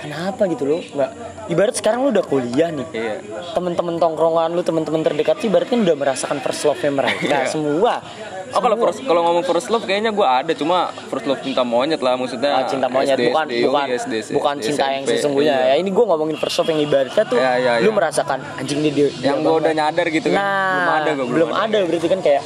kenapa 0.00 0.42
gitu 0.48 0.64
lo? 0.66 0.78
Nggak. 0.80 1.10
Ibarat 1.50 1.74
sekarang 1.76 2.06
lu 2.06 2.08
udah 2.10 2.24
kuliah 2.24 2.70
nih. 2.70 2.86
Iya. 2.90 3.14
Temen-temen 3.54 3.96
tongkrongan 3.96 4.54
lu 4.54 4.62
temen-temen 4.62 5.00
terdekat 5.02 5.38
sih 5.38 5.48
berarti 5.50 5.74
kan 5.74 5.80
udah 5.82 5.96
merasakan 5.96 6.38
first 6.40 6.62
love-nya 6.64 6.90
mereka 6.90 7.44
Iya. 7.44 7.50
semua. 7.50 8.02
Oh 8.50 8.58
kalau 8.58 8.74
first 8.82 8.98
kalau 9.06 9.22
ngomong 9.22 9.46
first 9.46 9.70
love 9.70 9.86
kayaknya 9.86 10.10
gue 10.10 10.26
ada. 10.26 10.52
Cuma 10.58 10.90
first 11.06 11.22
love 11.22 11.38
cinta 11.38 11.62
monyet 11.62 12.02
lah 12.02 12.18
maksudnya. 12.18 12.50
Ah, 12.50 12.66
cinta 12.66 12.90
monyet. 12.90 13.14
SD, 13.14 13.30
bukan 13.30 13.46
SD, 13.46 13.62
bukan 13.62 13.86
oh, 13.86 13.98
SD, 14.02 14.14
bukan 14.34 14.54
SD, 14.58 14.64
cinta 14.66 14.84
yang 14.90 15.04
sesungguhnya 15.06 15.54
iya. 15.54 15.68
ya. 15.70 15.74
Ini 15.78 15.90
gua 15.94 16.04
ngomongin 16.14 16.36
first 16.38 16.58
love 16.58 16.70
yang 16.74 16.80
ibaratnya 16.82 17.24
tuh 17.30 17.38
Iya, 17.38 17.52
iya, 17.62 17.72
lu 17.78 17.90
iya. 17.90 17.94
merasakan 17.94 18.38
anjing 18.58 18.78
nih 18.82 18.90
dia, 18.90 19.06
dia 19.14 19.26
yang 19.30 19.38
gue 19.46 19.54
udah 19.54 19.72
nyadar 19.72 20.06
gitu 20.10 20.26
kan. 20.34 20.38
Nah 20.42 20.74
belum 20.74 20.90
ada 20.98 21.10
gue 21.14 21.26
belum 21.30 21.50
ada. 21.54 21.78
berarti 21.86 22.08
kan 22.10 22.20
kayak 22.20 22.42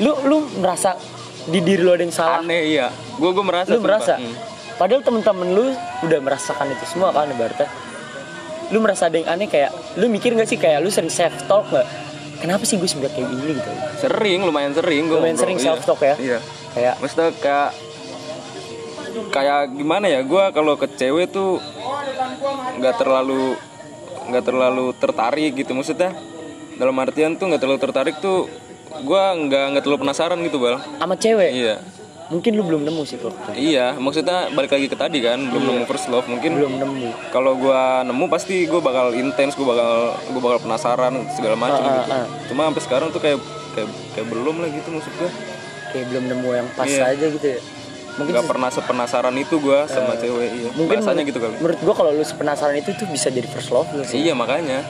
lu 0.00 0.12
lu 0.28 0.36
merasa 0.60 0.90
di 1.48 1.58
diri 1.64 1.80
lu 1.80 1.92
ada 1.96 2.04
yang 2.04 2.12
salah? 2.12 2.44
Aneh 2.44 2.60
iya. 2.68 2.92
Gue 3.16 3.30
gue 3.32 3.44
merasa 3.44 3.72
lu 3.72 3.80
sumpah. 3.80 3.88
merasa? 3.88 4.14
Hmm. 4.20 4.34
Padahal 4.80 5.04
temen-temen 5.04 5.48
lu 5.52 5.76
udah 6.08 6.20
merasakan 6.24 6.72
itu 6.72 6.84
semua 6.88 7.12
kan 7.12 7.28
ibaratnya. 7.28 7.68
Lu 8.72 8.80
merasa 8.80 9.12
ada 9.12 9.20
yang 9.20 9.28
aneh 9.28 9.44
kayak 9.44 9.68
lu 10.00 10.08
mikir 10.08 10.32
gak 10.32 10.48
sih 10.48 10.56
kayak 10.56 10.80
lu 10.80 10.88
sering 10.88 11.12
self 11.12 11.36
talk 11.44 11.68
gak 11.68 11.84
kenapa 12.40 12.64
sih 12.64 12.80
gue 12.80 12.88
sebenarnya 12.88 13.20
kayak 13.20 13.28
gini 13.28 13.52
gitu? 13.60 13.70
Sering 14.00 14.40
lumayan 14.48 14.72
sering 14.72 15.04
gue 15.06 15.18
Lumayan 15.20 15.36
sering 15.36 15.60
self-talk 15.60 16.00
ya? 16.00 16.14
iya. 16.16 16.38
Kayak 16.72 16.94
maksudnya 17.04 17.28
kayak 17.36 17.70
kayak 19.34 19.62
gimana 19.76 20.06
ya 20.08 20.20
gue 20.24 20.44
kalau 20.56 20.74
ke 20.80 20.88
cewek 20.96 21.28
tuh 21.28 21.60
nggak 22.80 22.94
terlalu 22.96 23.60
nggak 24.32 24.44
terlalu 24.48 24.86
tertarik 24.96 25.52
gitu. 25.60 25.76
Maksudnya 25.76 26.16
dalam 26.80 26.96
artian 26.96 27.36
tuh 27.36 27.52
nggak 27.52 27.60
terlalu 27.60 27.78
tertarik 27.78 28.16
tuh 28.24 28.48
gue 28.90 29.22
nggak 29.46 29.64
nggak 29.76 29.82
terlalu 29.84 30.00
penasaran 30.08 30.40
gitu 30.40 30.56
bal. 30.56 30.80
Sama 30.80 31.14
cewek? 31.20 31.52
Iya 31.52 31.76
mungkin 32.30 32.54
lu 32.54 32.62
belum 32.62 32.82
nemu 32.82 33.02
sih 33.02 33.18
tuh 33.18 33.34
iya 33.52 33.92
maksudnya 33.92 34.48
balik 34.48 34.70
lagi 34.70 34.86
ke 34.86 34.94
tadi 34.94 35.18
kan 35.18 35.42
belum 35.42 35.62
nemu 35.64 35.82
first 35.84 36.06
love 36.06 36.24
mungkin 36.24 36.54
belum 36.54 36.78
nemu. 36.78 37.08
kalau 37.28 37.52
gue 37.54 37.80
nemu 38.06 38.24
pasti 38.26 38.64
gue 38.64 38.78
bakal 38.78 39.10
intens 39.12 39.52
gue 39.52 39.66
bakal 39.66 39.90
gue 40.24 40.38
bakal 40.40 40.58
penasaran 40.60 41.26
segala 41.28 41.58
macam 41.58 41.82
Ah, 41.82 41.90
ah, 41.90 41.98
gitu. 41.98 42.10
ah. 42.12 42.26
cuma 42.46 42.60
sampai 42.64 42.82
sekarang 42.82 43.08
tuh 43.10 43.18
kayak 43.18 43.38
kayak 43.70 43.88
kayak 44.14 44.26
belum 44.26 44.56
lah 44.56 44.68
gitu 44.68 44.88
maksud 44.88 45.12
gue 45.12 45.30
kayak 45.90 46.06
belum 46.06 46.24
nemu 46.28 46.48
yang 46.54 46.68
pas 46.72 46.86
Iya. 46.86 47.02
aja 47.10 47.26
gitu 47.28 47.48
ya. 47.48 47.60
Mungkin 48.10 48.30
nggak 48.32 48.46
pernah 48.46 48.68
sepenasaran 48.68 49.34
itu 49.34 49.54
gue 49.56 49.78
sama 49.86 50.14
cewek 50.14 50.48
iya. 50.52 50.68
mungkin 50.72 50.96
bahasanya 50.96 51.14
menurut- 51.16 51.30
gitu 51.30 51.38
kali. 51.40 51.54
menurut 51.56 51.78
gua 51.80 51.94
kalau 51.96 52.10
lu 52.12 52.22
sepenasaran 52.22 52.74
itu 52.76 52.90
tuh 52.92 53.06
bisa 53.06 53.26
jadi 53.28 53.46
first 53.46 53.70
love 53.70 53.90
lu 53.90 54.02
sih. 54.02 54.18
Iya 54.20 54.34
makanya. 54.34 54.86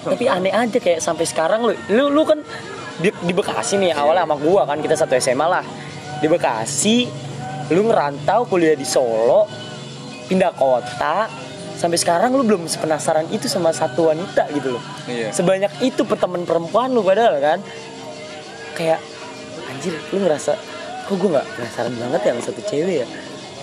Tapi 0.00 0.24
aneh 0.26 0.50
aja 0.50 0.76
kayak 0.76 0.98
sampai 0.98 1.24
sekarang 1.24 1.60
lu 1.62 1.72
lu, 1.88 2.04
lu 2.10 2.22
kan 2.24 2.40
di, 2.98 3.08
di 3.14 3.32
Bekasi 3.32 3.76
nih 3.78 3.92
awalnya 3.94 4.24
sama 4.24 4.36
gua 4.36 4.64
kan 4.64 4.80
kita 4.80 4.96
satu 4.96 5.14
SMA 5.14 5.46
lah 5.46 5.64
di 6.18 6.26
Bekasi 6.26 6.96
lu 7.68 7.88
ngerantau 7.88 8.48
kuliah 8.48 8.72
di 8.72 8.84
Solo 8.84 9.44
pindah 10.28 10.52
kota 10.56 11.28
sampai 11.78 11.94
sekarang 11.94 12.34
lu 12.34 12.42
belum 12.42 12.66
sepenasaran 12.66 13.30
itu 13.30 13.46
sama 13.46 13.70
satu 13.70 14.10
wanita 14.10 14.50
gitu 14.50 14.76
loh. 14.76 14.82
Iya. 15.06 15.30
sebanyak 15.30 15.72
itu 15.80 16.02
teman 16.04 16.42
perempuan 16.42 16.90
lu 16.90 17.06
padahal 17.06 17.38
kan? 17.38 17.58
Kayak 18.74 18.98
anjir 19.70 19.94
lu 20.10 20.26
ngerasa 20.26 20.58
kok 21.06 21.14
gue 21.16 21.30
nggak 21.30 21.46
penasaran 21.56 21.94
banget 21.96 22.20
ya 22.20 22.30
sama 22.34 22.42
satu 22.42 22.60
cewek 22.66 22.96
ya? 23.04 23.06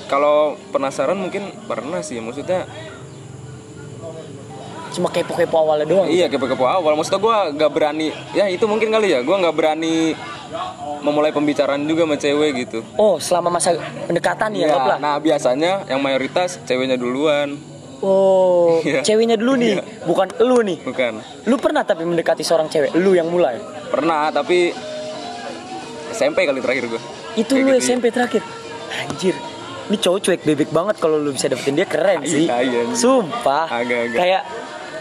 Kalau 0.05 0.55
penasaran 0.69 1.17
mungkin 1.17 1.49
pernah 1.65 1.99
sih, 2.05 2.21
maksudnya 2.21 2.69
cuma 4.93 5.09
kepo-kepo 5.11 5.65
awalnya 5.65 5.89
doang? 5.89 6.07
Iya 6.07 6.29
kepo-kepo 6.29 6.63
awal. 6.63 6.93
Maksudnya 6.93 7.19
gue 7.19 7.35
gak 7.57 7.71
berani, 7.73 8.07
ya 8.31 8.45
itu 8.47 8.63
mungkin 8.69 8.93
kali 8.93 9.11
ya, 9.11 9.19
gue 9.25 9.35
gak 9.35 9.55
berani 9.57 10.13
memulai 10.99 11.29
pembicaraan 11.29 11.81
juga 11.81 12.03
sama 12.03 12.15
cewek 12.15 12.51
gitu. 12.59 12.79
oh 12.95 13.17
selama 13.17 13.49
masa 13.51 13.73
pendekatan 14.03 14.49
ya 14.51 14.57
Iya, 14.57 14.65
anggaplah 14.69 14.97
nah 14.97 15.15
biasanya 15.17 15.71
yang 15.85 15.99
mayoritas 15.99 16.57
ceweknya 16.61 16.95
duluan, 16.95 17.57
oh 17.99 18.79
Iya. 18.81 19.01
ceweknya 19.01 19.35
dulu 19.35 19.53
nih 19.55 19.73
bukan 20.03 20.27
lu 20.39 20.61
nih 20.61 20.77
bukan? 20.81 21.13
lu 21.43 21.55
pernah 21.55 21.81
tapi 21.81 22.03
mendekati 22.03 22.41
seorang 22.41 22.65
cewek 22.65 22.93
lu 22.93 23.13
yang 23.13 23.27
mulai 23.27 23.57
Pernah, 23.85 24.27
tapi 24.29 24.73
SMP 26.09 26.43
kali 26.43 26.59
terakhir 26.59 26.87
gue. 26.87 27.01
itu 27.35 27.51
Kayak 27.51 27.61
lu 27.61 27.71
gitu, 27.71 27.83
SMP 27.83 28.05
terakhir 28.07 28.41
anjir 28.97 29.35
ini 29.85 29.97
cowok 29.97 30.19
cuek 30.19 30.41
bebek 30.41 30.69
banget 30.69 30.95
kalau 30.97 31.15
lu 31.15 31.29
bisa 31.29 31.45
dapetin 31.45 31.75
dia 31.75 31.85
keren 31.85 32.23
sih 32.23 32.45
Iya, 32.45 32.57
iya. 32.61 32.81
sumpah 32.91 33.67
Agak-agak. 33.67 34.17
kayak 34.17 34.41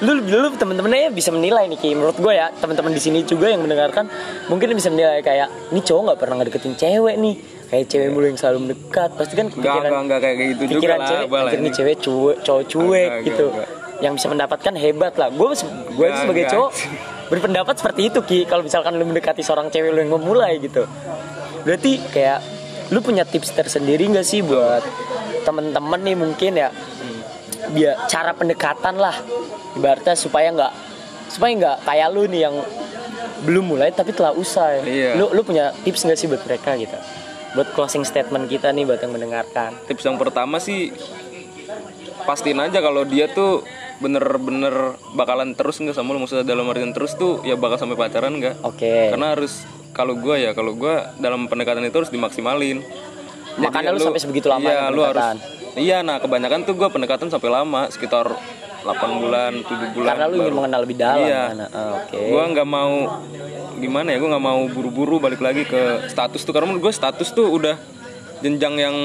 lu 0.01 0.19
lu 0.19 0.49
temen-temennya 0.51 1.11
bisa 1.11 1.31
menilai 1.31 1.69
nih 1.69 1.77
Ki. 1.77 1.91
Menurut 1.93 2.17
gue 2.17 2.33
ya 2.33 2.51
teman-teman 2.51 2.91
di 2.91 2.99
sini 2.99 3.23
juga 3.23 3.47
yang 3.47 3.63
mendengarkan 3.63 4.11
mungkin 4.47 4.73
bisa 4.73 4.89
menilai 4.89 5.21
kayak 5.21 5.71
ini 5.71 5.81
cowok 5.81 6.03
nggak 6.05 6.19
pernah 6.19 6.35
ngedeketin 6.41 6.75
cewek 6.75 7.15
nih. 7.15 7.35
Kayak 7.65 7.85
cewek 7.89 8.09
mulu 8.11 8.27
yang 8.27 8.39
selalu 8.39 8.59
mendekat. 8.65 9.11
Pasti 9.15 9.35
kan 9.35 9.47
Enggak, 9.49 9.75
enggak, 9.81 10.01
enggak 10.01 10.19
kayak 10.21 10.37
gitu 10.37 10.63
juga 10.65 10.75
pikiran 10.79 10.99
lah. 10.99 11.09
cewek 11.09 11.29
nih. 11.29 11.55
ini. 11.55 11.71
cewek 11.71 11.97
cuek 12.01 12.37
cowok 12.41 12.63
cuek 12.65 13.09
Enggak, 13.09 13.27
gitu. 13.27 13.47
enggak, 13.49 13.69
yang 14.01 14.13
bisa 14.15 14.27
mendapatkan 14.29 14.73
hebat 14.75 15.13
lah. 15.15 15.29
Gue 15.31 15.49
gue 15.51 15.55
Enggak, 15.55 16.19
sebagai 16.19 16.43
enggak. 16.43 16.55
cowok 16.55 16.71
berpendapat 17.25 17.75
seperti 17.77 18.01
itu 18.09 18.19
Ki. 18.21 18.39
Kalau 18.45 18.63
misalkan 18.63 18.93
lu 18.95 19.05
mendekati 19.05 19.41
seorang 19.41 19.69
cewek 19.69 19.91
lu 19.91 20.01
yang 20.01 20.13
memulai 20.13 20.59
gitu. 20.59 20.85
Berarti 21.63 22.03
kayak 22.11 22.39
lu 22.93 23.01
punya 23.01 23.25
tips 23.25 23.51
tersendiri 23.51 24.05
nggak 24.07 24.23
sih 24.23 24.45
buat 24.45 24.85
temen-temen 25.43 26.01
nih 26.03 26.15
mungkin 26.15 26.53
ya 26.55 26.69
biar 27.71 28.05
cara 28.05 28.33
pendekatan 28.33 28.97
lah 28.97 29.17
ibaratnya 29.73 30.13
supaya 30.15 30.51
nggak 30.51 30.73
supaya 31.27 31.51
nggak 31.55 31.77
kayak 31.83 32.09
lu 32.11 32.27
nih 32.27 32.43
yang 32.43 32.55
belum 33.43 33.65
mulai 33.67 33.91
tapi 33.91 34.11
telah 34.11 34.33
usai 34.33 34.83
Iya. 34.83 35.11
lu 35.15 35.31
lu 35.31 35.41
punya 35.41 35.73
tips 35.81 36.03
nggak 36.03 36.17
sih 36.17 36.27
buat 36.27 36.43
mereka 36.43 36.77
gitu 36.77 36.97
buat 37.55 37.71
closing 37.71 38.03
statement 38.03 38.47
kita 38.47 38.69
nih 38.69 38.83
buat 38.83 38.99
yang 38.99 39.11
mendengarkan 39.11 39.79
Tips 39.87 40.03
yang 40.03 40.17
pertama 40.17 40.59
sih 40.59 40.91
pastiin 42.25 42.59
aja 42.59 42.79
kalau 42.79 43.05
dia 43.05 43.29
tuh 43.29 43.63
bener-bener 43.97 44.75
bakalan 45.13 45.55
terus 45.55 45.79
nggak 45.79 45.95
sama 45.95 46.13
lu 46.13 46.21
maksudnya 46.21 46.43
dalam 46.43 46.67
artian 46.67 46.91
terus 46.91 47.15
tuh 47.15 47.41
ya 47.43 47.55
bakal 47.55 47.79
sampai 47.79 47.95
pacaran 47.95 48.35
nggak? 48.35 48.59
oke 48.61 48.95
Karena 49.15 49.27
harus 49.31 49.63
kalau 49.93 50.19
gue 50.19 50.35
ya 50.37 50.51
kalau 50.51 50.75
gue 50.75 50.91
dalam 51.17 51.47
pendekatan 51.47 51.87
itu 51.87 51.95
harus 51.95 52.11
dimaksimalin. 52.11 52.83
Makanya 53.55 53.95
lu 53.95 54.03
sampai 54.03 54.19
sebegitu 54.19 54.51
lama 54.51 54.67
Iya, 54.67 54.75
ya 54.81 54.91
lu 54.91 55.07
harus. 55.07 55.23
Iya, 55.75 56.01
nah 56.01 56.23
kebanyakan 56.23 56.63
tuh 56.63 56.75
gue 56.75 56.87
pendekatan 56.87 57.27
sampai 57.29 57.51
lama 57.51 57.91
sekitar 57.91 58.31
8 58.31 59.21
bulan, 59.21 59.53
7 59.59 59.97
bulan. 59.97 60.09
karena 60.13 60.25
lu 60.29 60.37
ingin 60.39 60.55
mengenal 60.55 60.81
lebih 60.85 60.97
dalam 60.97 61.19
Iya. 61.19 61.43
kan? 61.51 61.59
Ah, 61.67 61.91
oke. 61.99 62.19
Gue 62.21 62.43
nggak 62.47 62.69
mau 62.69 62.95
gimana 63.75 64.09
ya, 64.09 64.19
gue 64.19 64.31
nggak 64.31 64.45
mau 64.45 64.61
buru-buru 64.71 65.17
balik 65.19 65.41
lagi 65.41 65.65
ke 65.65 66.07
status 66.07 66.41
tuh 66.41 66.53
karena 66.55 66.71
menurut 66.71 66.89
gue 66.89 66.95
status 66.95 67.29
tuh 67.33 67.49
udah 67.51 67.75
jenjang 68.39 68.75
yang 68.77 68.97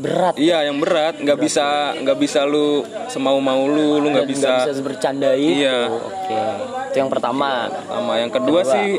berat. 0.00 0.34
Iya 0.34 0.64
yang 0.66 0.80
berat. 0.80 1.20
Nggak 1.20 1.38
bisa 1.38 1.92
nggak 1.94 2.18
bisa 2.18 2.42
lu 2.42 2.82
semau 3.06 3.36
mau 3.38 3.60
lu 3.68 4.00
lu 4.00 4.08
nggak 4.10 4.26
bisa 4.26 4.64
nggak 4.64 4.72
bisa 4.72 4.82
bercanda 4.82 5.30
itu. 5.36 5.62
Iya. 5.62 5.78
oke. 5.92 6.38
Itu 6.90 6.96
yang 6.96 7.10
pertama. 7.12 7.68
Sama 7.68 8.12
yang 8.18 8.32
kedua. 8.32 8.60
sih 8.64 8.96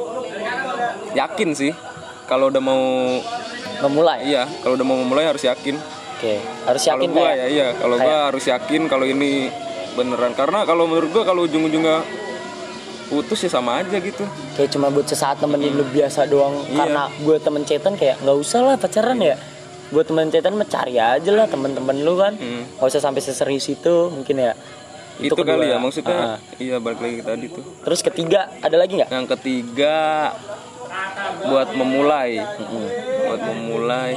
yakin 1.11 1.49
sih. 1.57 1.73
Kalau 2.29 2.47
udah 2.47 2.61
mau 2.61 2.79
memulai. 3.81 4.29
Iya 4.29 4.45
kalau 4.61 4.77
udah 4.77 4.85
mau 4.85 4.95
memulai 4.95 5.25
harus 5.25 5.41
yakin 5.41 5.75
oke 6.21 6.33
harus 6.69 6.81
kalau 6.85 7.01
yakin 7.01 7.09
gua 7.09 7.25
kayak 7.25 7.37
ya 7.41 7.47
iya. 7.49 7.67
Kalau 7.73 7.95
gua 7.97 8.17
harus 8.29 8.43
yakin 8.45 8.81
kalau 8.85 9.05
ini 9.09 9.49
beneran. 9.97 10.37
Karena 10.37 10.63
kalau 10.69 10.85
menurut 10.85 11.09
gua 11.09 11.23
kalau 11.25 11.49
ujung-ujungnya 11.49 12.05
putus 13.09 13.43
ya 13.43 13.49
sama 13.51 13.81
aja 13.81 13.97
gitu. 13.99 14.23
Kayak 14.55 14.69
cuma 14.71 14.87
buat 14.87 15.03
sesaat 15.03 15.43
nemenin 15.43 15.75
lu 15.75 15.83
biasa 15.89 16.29
doang. 16.29 16.63
Iya. 16.69 16.77
karena 16.79 17.03
gue 17.11 17.37
temen 17.43 17.63
cetan 17.67 17.93
kayak 17.99 18.23
nggak 18.23 18.37
usah 18.39 18.59
lah 18.63 18.75
pacaran 18.79 19.19
ya. 19.19 19.35
Buat 19.91 20.07
temen 20.07 20.31
cetan 20.31 20.55
mah 20.55 20.63
cari 20.63 20.95
aja 20.95 21.31
lah 21.35 21.51
temen-temen 21.51 21.97
lu 22.07 22.15
kan. 22.15 22.39
Hmm. 22.39 22.63
nggak 22.79 22.87
usah 22.87 23.03
sampai 23.03 23.19
seserius 23.19 23.67
itu 23.67 24.07
mungkin 24.07 24.37
ya. 24.39 24.53
Itu, 25.19 25.35
kedua. 25.35 25.59
kali 25.59 25.69
ya 25.69 25.77
maksudnya 25.77 26.17
Ah. 26.17 26.37
iya 26.55 26.79
balik 26.79 27.03
lagi 27.03 27.19
tadi 27.19 27.45
tuh. 27.51 27.65
Terus 27.83 27.99
ketiga 27.99 28.47
ada 28.63 28.79
lagi 28.79 28.95
nggak? 28.95 29.11
Yang 29.11 29.27
ketiga 29.35 29.97
buat 31.51 31.69
memulai. 31.75 32.39
Buat 33.27 33.41
memulai 33.43 34.13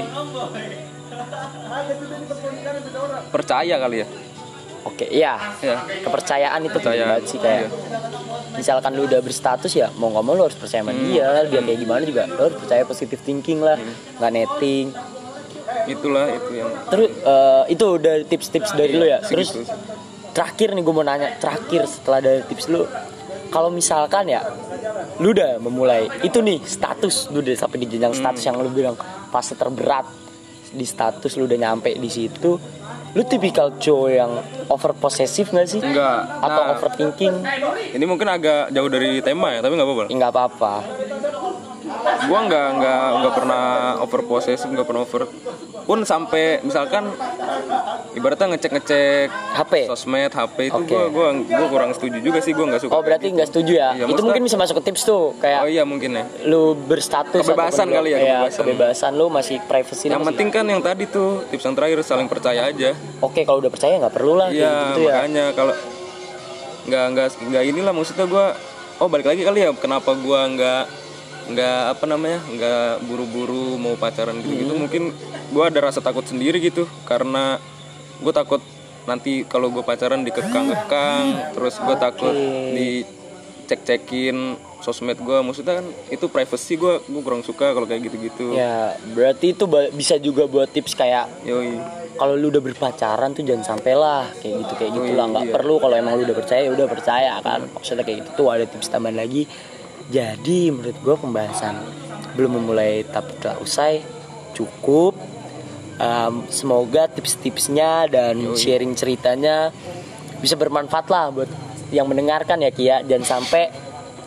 percaya 3.30 3.74
kali 3.78 3.96
ya? 4.02 4.06
Oke 4.84 5.08
iya. 5.08 5.40
Ya 5.64 5.80
kepercayaan 6.04 6.60
itu 6.60 6.76
Percayaan, 6.76 7.16
banget 7.16 7.24
sih 7.24 7.38
kayak 7.40 7.60
iya. 7.64 7.98
misalkan 8.54 8.92
lu 8.92 9.08
udah 9.08 9.20
berstatus 9.24 9.72
ya 9.72 9.88
mau 9.96 10.12
nggak 10.12 10.24
mau 10.24 10.36
lu 10.36 10.44
harus 10.44 10.54
percaya 10.54 10.84
sama 10.84 10.92
dia 10.92 11.42
dia 11.48 11.60
kayak 11.64 11.78
gimana 11.80 12.02
juga 12.04 12.28
lu 12.28 12.40
harus 12.52 12.58
percaya 12.60 12.82
positive 12.84 13.20
thinking 13.24 13.64
lah 13.64 13.80
nggak 14.20 14.32
netting. 14.32 14.86
Itulah 15.84 16.32
itu 16.32 16.52
yang 16.54 16.70
terus 16.88 17.08
eh, 17.10 17.62
itu 17.72 17.84
udah 17.84 18.14
tips-tips 18.24 18.70
dari 18.72 18.92
lu 18.94 19.04
ya? 19.04 19.18
Terus 19.20 19.52
segitu. 19.52 19.72
terakhir 20.36 20.68
nih 20.76 20.82
gue 20.84 20.94
mau 20.94 21.04
nanya 21.04 21.28
terakhir 21.40 21.88
setelah 21.88 22.20
dari 22.20 22.40
tips 22.44 22.68
lu 22.68 22.84
kalau 23.48 23.68
misalkan 23.72 24.28
ya 24.28 24.44
lu 25.16 25.32
udah 25.32 25.62
memulai 25.62 26.10
itu 26.20 26.40
nih 26.40 26.60
status 26.60 27.32
lu 27.32 27.40
udah 27.40 27.56
sampai 27.56 27.80
di 27.80 27.86
jenjang 27.88 28.12
Hmm. 28.12 28.20
status 28.20 28.42
yang 28.44 28.56
lu 28.58 28.68
bilang 28.68 28.96
fase 29.30 29.54
terberat 29.54 30.04
di 30.74 30.86
status 30.86 31.38
lu 31.38 31.46
udah 31.46 31.58
nyampe 31.58 31.94
di 31.94 32.10
situ 32.10 32.58
lu 33.14 33.22
tipikal 33.22 33.78
cowok 33.78 34.10
yang 34.10 34.32
over 34.66 34.90
possessive 34.90 35.46
gak 35.54 35.70
sih? 35.70 35.78
Enggak 35.78 36.26
atau 36.42 36.62
nah. 36.66 36.72
overthinking? 36.74 37.34
Ini 37.94 38.04
mungkin 38.10 38.26
agak 38.26 38.74
jauh 38.74 38.90
dari 38.90 39.22
tema 39.22 39.54
ya 39.54 39.62
tapi 39.62 39.78
nggak 39.78 39.86
apa-apa. 39.86 40.04
Nggak 40.10 40.30
apa-apa 40.34 40.74
gua 42.26 42.38
nggak 42.44 42.68
nggak 42.76 43.04
nggak 43.20 43.34
pernah 43.34 43.62
over 44.00 44.20
possessive 44.22 44.70
nggak 44.70 44.86
pernah 44.86 45.02
over. 45.02 45.22
Pun 45.84 46.00
sampai 46.00 46.64
misalkan 46.64 47.12
ibaratnya 48.14 48.56
ngecek 48.56 48.70
ngecek 48.72 49.28
HP 49.28 49.72
sosmed 49.84 50.32
HP 50.32 50.72
itu 50.72 50.80
Oke. 50.80 50.88
gua 50.88 51.04
gua 51.12 51.28
gua 51.44 51.66
kurang 51.68 51.90
setuju 51.92 52.18
juga 52.24 52.38
sih 52.40 52.56
gua 52.56 52.72
nggak 52.72 52.82
suka 52.86 52.92
oh 52.94 53.02
berarti 53.04 53.26
nggak 53.34 53.48
setuju 53.52 53.72
ya? 53.74 53.90
Iya, 53.92 54.04
itu 54.08 54.22
mungkin 54.24 54.42
bisa 54.48 54.56
masuk 54.56 54.80
ke 54.80 54.92
tips 54.92 55.02
tuh 55.04 55.34
oh 55.34 55.36
kayak 55.36 55.68
iya 55.68 55.84
mungkin 55.84 56.16
ya. 56.16 56.24
lu 56.48 56.72
berstatus 56.72 57.44
Kebebasan 57.44 57.90
kali 57.90 58.14
ya, 58.14 58.18
iya, 58.18 58.32
kebebasan. 58.40 58.64
kebebasan 58.64 59.12
lu 59.18 59.26
masih 59.28 59.56
privacy 59.66 60.08
yang 60.08 60.24
penting 60.24 60.48
kan 60.48 60.64
yang 60.64 60.80
tadi 60.80 61.04
tuh 61.04 61.44
tips 61.52 61.64
yang 61.68 61.74
terakhir 61.76 62.00
saling 62.00 62.28
percaya 62.30 62.64
aja. 62.64 62.96
Oke 63.20 63.44
kalau 63.44 63.60
udah 63.60 63.72
percaya 63.72 64.00
nggak 64.00 64.14
perlu 64.14 64.40
lah 64.40 64.48
iya 64.48 64.94
gitu 64.96 65.10
ya. 65.10 65.20
makanya 65.20 65.44
kalau 65.52 65.74
nggak 66.84 67.04
nggak 67.12 67.26
nggak 67.50 67.64
inilah 67.64 67.92
maksudnya 67.92 68.24
gua 68.24 68.56
oh 69.00 69.08
balik 69.08 69.26
lagi 69.28 69.42
kali 69.44 69.64
ya 69.64 69.70
kenapa 69.76 70.16
gua 70.16 70.48
nggak 70.48 70.84
nggak 71.46 71.80
apa 71.92 72.04
namanya 72.04 72.40
nggak 72.46 73.04
buru-buru 73.04 73.76
mau 73.76 73.94
pacaran 73.94 74.38
gitu 74.38 74.48
Hmm. 74.48 74.60
gitu 74.60 74.72
mungkin 74.74 75.02
gua 75.50 75.68
ada 75.68 75.80
rasa 75.82 76.00
takut 76.00 76.24
sendiri 76.24 76.56
gitu 76.58 76.88
karena 77.04 77.60
gue 78.16 78.32
takut 78.32 78.62
nanti 79.04 79.44
kalau 79.44 79.68
gue 79.68 79.80
pacaran 79.80 80.22
dikekang-kekang 80.22 81.52
terus 81.52 81.76
gue 81.76 81.92
takut 81.94 82.32
dicek-cekin 82.74 84.36
sosmed 84.80 85.16
gue 85.18 85.38
maksudnya 85.40 85.80
kan 85.80 85.86
itu 86.08 86.24
privacy 86.26 86.74
gue 86.74 87.00
gue 87.02 87.22
kurang 87.22 87.40
suka 87.40 87.72
kalau 87.72 87.84
kayak 87.84 88.04
gitu-gitu. 88.04 88.52
Ya 88.52 88.92
berarti 89.06 89.52
itu 89.52 89.64
bisa 89.90 90.16
juga 90.16 90.44
buat 90.44 90.68
tips 90.68 90.92
kayak 90.92 91.28
yoi. 91.42 91.76
kalau 92.14 92.32
lu 92.32 92.46
udah 92.46 92.62
berpacaran 92.62 93.32
tuh 93.32 93.42
jangan 93.42 93.64
sampai 93.66 93.92
lah 93.92 94.28
kayak 94.38 94.54
gitu 94.62 94.72
kayak 94.78 94.90
gitu 94.92 95.04
Oh, 95.04 95.16
lah. 95.18 95.26
Nggak 95.26 95.44
iya. 95.44 95.52
perlu 95.52 95.74
kalau 95.76 95.94
emang 95.94 96.14
lu 96.14 96.22
udah 96.22 96.36
percaya 96.36 96.60
ya 96.62 96.70
udah 96.70 96.86
percaya 96.86 97.32
kan. 97.40 97.60
Maksudnya 97.66 98.04
kayak 98.04 98.18
gitu. 98.22 98.30
Tuh 98.36 98.46
ada 98.46 98.64
tips 98.64 98.88
tambahan 98.88 99.18
lagi 99.18 99.48
jadi 100.12 100.72
menurut 100.72 100.98
gua 101.00 101.16
pembahasan 101.16 101.80
belum 102.34 102.60
memulai 102.60 103.06
tapi 103.06 103.32
telah 103.40 103.56
usai 103.62 104.04
cukup. 104.52 105.16
Em, 105.94 106.42
semoga 106.50 107.06
tips-tipsnya 107.06 108.10
dan 108.10 108.34
sharing 108.58 108.98
ceritanya 108.98 109.70
bisa 110.42 110.58
bermanfaat 110.58 111.06
lah 111.06 111.30
buat 111.30 111.50
yang 111.94 112.10
mendengarkan 112.10 112.66
ya 112.66 112.70
Kia. 112.74 112.96
Jangan 113.06 113.38
sampai 113.38 113.70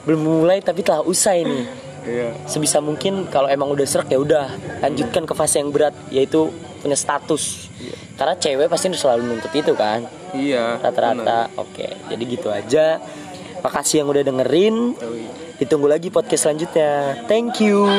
belum 0.08 0.24
memulai 0.24 0.64
tapi 0.64 0.82
telah 0.82 1.04
usai 1.04 1.44
nih. 1.44 1.66
Iya. 2.08 2.30
Sebisa 2.48 2.80
mungkin 2.80 3.28
kalau 3.28 3.52
emang 3.52 3.68
udah 3.68 3.84
serak 3.84 4.08
ya 4.08 4.16
udah 4.16 4.48
lanjutkan 4.80 5.28
ke 5.28 5.34
fase 5.36 5.60
yang 5.60 5.76
berat 5.76 5.92
yaitu 6.08 6.48
punya 6.80 6.96
status. 6.96 7.68
Karena 8.16 8.34
cewek 8.40 8.72
pasti 8.72 8.88
selalu 8.96 9.28
nuntut 9.28 9.52
itu 9.52 9.76
kan? 9.76 10.08
Iya 10.32 10.80
rata-rata 10.80 11.52
oke. 11.60 12.08
Jadi 12.08 12.24
gitu 12.24 12.48
aja. 12.48 13.04
Makasih 13.60 14.02
yang 14.02 14.08
udah 14.08 14.24
dengerin. 14.24 14.96
Ditunggu 15.58 15.90
lagi 15.90 16.14
podcast 16.14 16.46
selanjutnya. 16.46 17.18
Thank 17.26 17.62
you. 17.62 17.90